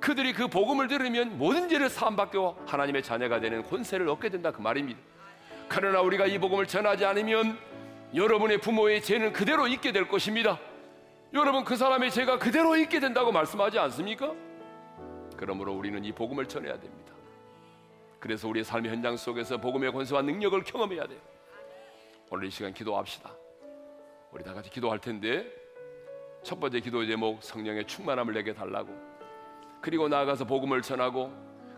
그들이 0.00 0.32
그 0.32 0.48
복음을 0.48 0.88
들으면 0.88 1.38
모든 1.38 1.68
죄를 1.68 1.88
사함받고 1.88 2.64
하나님의 2.66 3.02
자녀가 3.02 3.40
되는 3.40 3.62
권세를 3.64 4.08
얻게 4.08 4.28
된다 4.28 4.50
그 4.50 4.60
말입니다. 4.60 5.00
그러나 5.68 6.00
우리가 6.00 6.26
이 6.26 6.38
복음을 6.38 6.66
전하지 6.66 7.04
않으면 7.04 7.58
여러분의 8.14 8.58
부모의 8.58 9.02
죄는 9.02 9.32
그대로 9.32 9.66
있게 9.66 9.92
될 9.92 10.08
것입니다. 10.08 10.58
여러분 11.34 11.64
그 11.64 11.76
사람의 11.76 12.10
죄가 12.10 12.38
그대로 12.38 12.76
있게 12.76 13.00
된다고 13.00 13.32
말씀하지 13.32 13.78
않습니까? 13.78 14.34
그러므로 15.36 15.74
우리는 15.74 16.02
이 16.04 16.12
복음을 16.12 16.46
전해야 16.46 16.78
됩니다. 16.80 17.12
그래서 18.18 18.48
우리의 18.48 18.64
삶의 18.64 18.90
현장 18.90 19.16
속에서 19.16 19.58
복음의 19.58 19.92
권세와 19.92 20.22
능력을 20.22 20.62
경험해야 20.64 21.06
돼요. 21.06 21.20
오늘 22.30 22.46
이 22.46 22.50
시간 22.50 22.72
기도합시다. 22.72 23.30
우리 24.32 24.42
다 24.42 24.54
같이 24.54 24.70
기도할 24.70 24.98
텐데 24.98 25.46
첫 26.42 26.58
번째 26.58 26.80
기도 26.80 27.04
제목 27.06 27.42
성령의 27.42 27.86
충만함을 27.86 28.34
내게 28.34 28.54
달라고 28.54 29.07
그리고 29.80 30.08
나아가서 30.08 30.44
복음을 30.44 30.82
전하고 30.82 31.32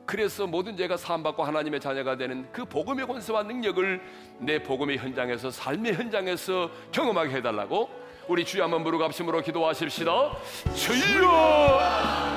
그래서 0.06 0.46
모든 0.46 0.76
죄가 0.76 0.96
사함받고 0.96 1.44
하나님의 1.44 1.78
자녀가 1.78 2.16
되는 2.16 2.48
그 2.50 2.64
복음의 2.64 3.06
권세와 3.06 3.44
능력을 3.44 4.00
내 4.38 4.60
복음의 4.62 4.98
현장에서 4.98 5.50
삶의 5.50 5.94
현장에서 5.94 6.68
경험하게 6.90 7.36
해달라고 7.36 7.88
우리 8.26 8.44
주여 8.44 8.64
한번 8.64 8.82
부르고 8.84 9.04
합심으로 9.04 9.40
기도하십시다. 9.40 10.32
주여! 10.74 11.28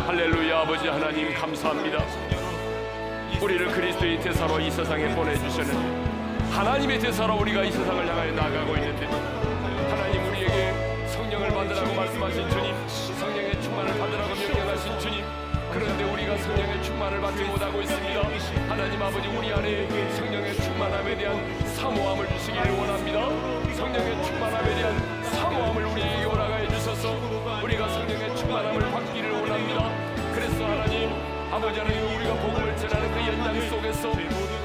할렐루야 0.07 0.59
아버지 0.59 0.87
하나님 0.87 1.33
감사합니다. 1.33 1.99
우리를 3.41 3.67
그리스도의 3.67 4.19
대사로 4.21 4.59
이 4.59 4.71
세상에 4.71 5.13
보내주셨는데 5.15 6.51
하나님의 6.51 6.99
대사로 6.99 7.37
우리가 7.39 7.63
이 7.63 7.71
세상을 7.71 8.07
향하여 8.07 8.31
나아가고 8.33 8.75
있는데 8.75 9.05
하나님 9.89 10.29
우리에게 10.29 11.07
성령을 11.07 11.49
받으라고 11.49 11.93
말씀하신 11.93 12.49
주님 12.49 12.72
성령의 16.37 16.83
충만을 16.83 17.21
받지 17.21 17.43
못하고 17.43 17.81
있습니다. 17.81 18.21
하나님 18.67 19.01
아버지 19.01 19.27
우리 19.27 19.53
안에 19.53 20.09
성령의 20.11 20.55
충만함에 20.55 21.17
대한 21.17 21.65
사모함을 21.75 22.27
주시기를 22.27 22.71
원합니다. 22.71 23.29
성령의 23.75 24.23
충만함에 24.23 24.75
대한 24.75 25.23
사모함을 25.23 25.85
우리에게 25.85 26.23
허락하여 26.23 26.67
주셔서 26.69 27.15
우리가 27.63 27.87
성령의 27.89 28.35
충만함을 28.35 28.91
받기를 28.91 29.31
원합니다. 29.31 29.89
그래서 30.33 30.65
하나님 30.65 31.09
아버지 31.51 31.79
하나님 31.79 32.15
우리가 32.15 32.33
복음을 32.33 32.75
전하는 32.77 33.11
그 33.11 33.19
연장 33.19 33.69
속에서 33.69 34.11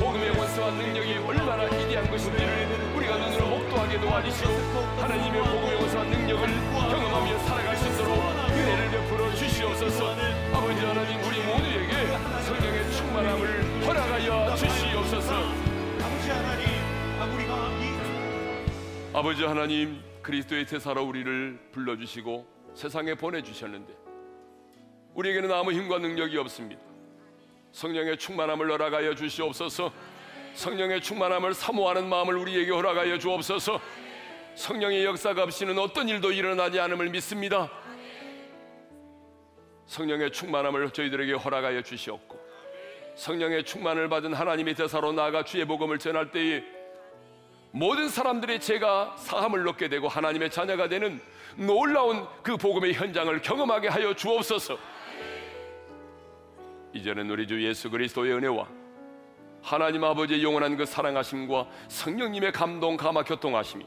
복음의 0.00 0.30
원수와 0.38 0.70
능력이 0.70 1.18
얼마나 1.18 1.64
위대한 1.64 2.10
것인지를 2.10 2.68
우리가 2.96 3.16
눈으로 3.18 3.46
목도하게 3.46 4.00
도와주시고 4.00 4.50
하나님의 5.00 5.42
복음의 5.42 5.76
원수와 5.76 6.04
아버지 19.14 19.42
하나님 19.42 20.02
그리스도의 20.20 20.66
대사로 20.66 21.02
우리를 21.04 21.58
불러주시고 21.72 22.46
세상에 22.74 23.14
보내주셨는데 23.14 23.94
우리에게는 25.14 25.50
아무 25.50 25.72
힘과 25.72 25.98
능력이 25.98 26.36
없습니다. 26.36 26.82
성령의 27.72 28.18
충만함을 28.18 28.70
허락하여 28.70 29.14
주시옵소서. 29.14 29.90
성령의 30.54 31.00
충만함을 31.00 31.54
사모하는 31.54 32.06
마음을 32.08 32.36
우리에게 32.36 32.70
허락하여 32.70 33.18
주옵소서. 33.18 33.80
성령의 34.54 35.04
역사가 35.06 35.42
없이는 35.44 35.78
어떤 35.78 36.08
일도 36.08 36.32
일어나지 36.32 36.78
않음을 36.78 37.08
믿습니다. 37.08 37.70
성령의 39.86 40.32
충만함을 40.32 40.90
저희들에게 40.90 41.32
허락하여 41.32 41.80
주시옵고 41.82 42.38
성령의 43.16 43.64
충만을 43.64 44.10
받은 44.10 44.34
하나님의 44.34 44.74
대사로 44.74 45.12
나아가 45.12 45.42
주의 45.44 45.64
복음을 45.64 45.98
전할 45.98 46.30
때에 46.30 46.77
모든 47.78 48.08
사람들의 48.08 48.58
죄가 48.58 49.14
사함을 49.16 49.68
얻게 49.68 49.88
되고 49.88 50.08
하나님의 50.08 50.50
자녀가 50.50 50.88
되는 50.88 51.20
놀라운 51.54 52.26
그 52.42 52.56
복음의 52.56 52.92
현장을 52.92 53.40
경험하게 53.40 53.86
하여 53.86 54.12
주옵소서. 54.14 54.76
이제는 56.92 57.30
우리 57.30 57.46
주 57.46 57.64
예수 57.64 57.88
그리스도의 57.88 58.32
은혜와 58.32 58.66
하나님 59.62 60.02
아버지의 60.02 60.42
영원한 60.42 60.76
그 60.76 60.84
사랑하심과 60.84 61.68
성령님의 61.86 62.50
감동 62.50 62.96
감화 62.96 63.22
교통하심이 63.22 63.86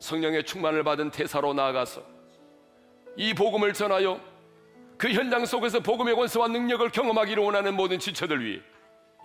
성령의 0.00 0.42
충만을 0.42 0.82
받은 0.82 1.12
태사로 1.12 1.54
나아가서 1.54 2.02
이 3.16 3.32
복음을 3.32 3.72
전하여 3.72 4.20
그 4.98 5.12
현장 5.12 5.46
속에서 5.46 5.78
복음의 5.78 6.16
권세와 6.16 6.48
능력을 6.48 6.90
경험하기를 6.90 7.44
원하는 7.44 7.76
모든 7.76 8.00
지체들 8.00 8.44
위해 8.44 8.60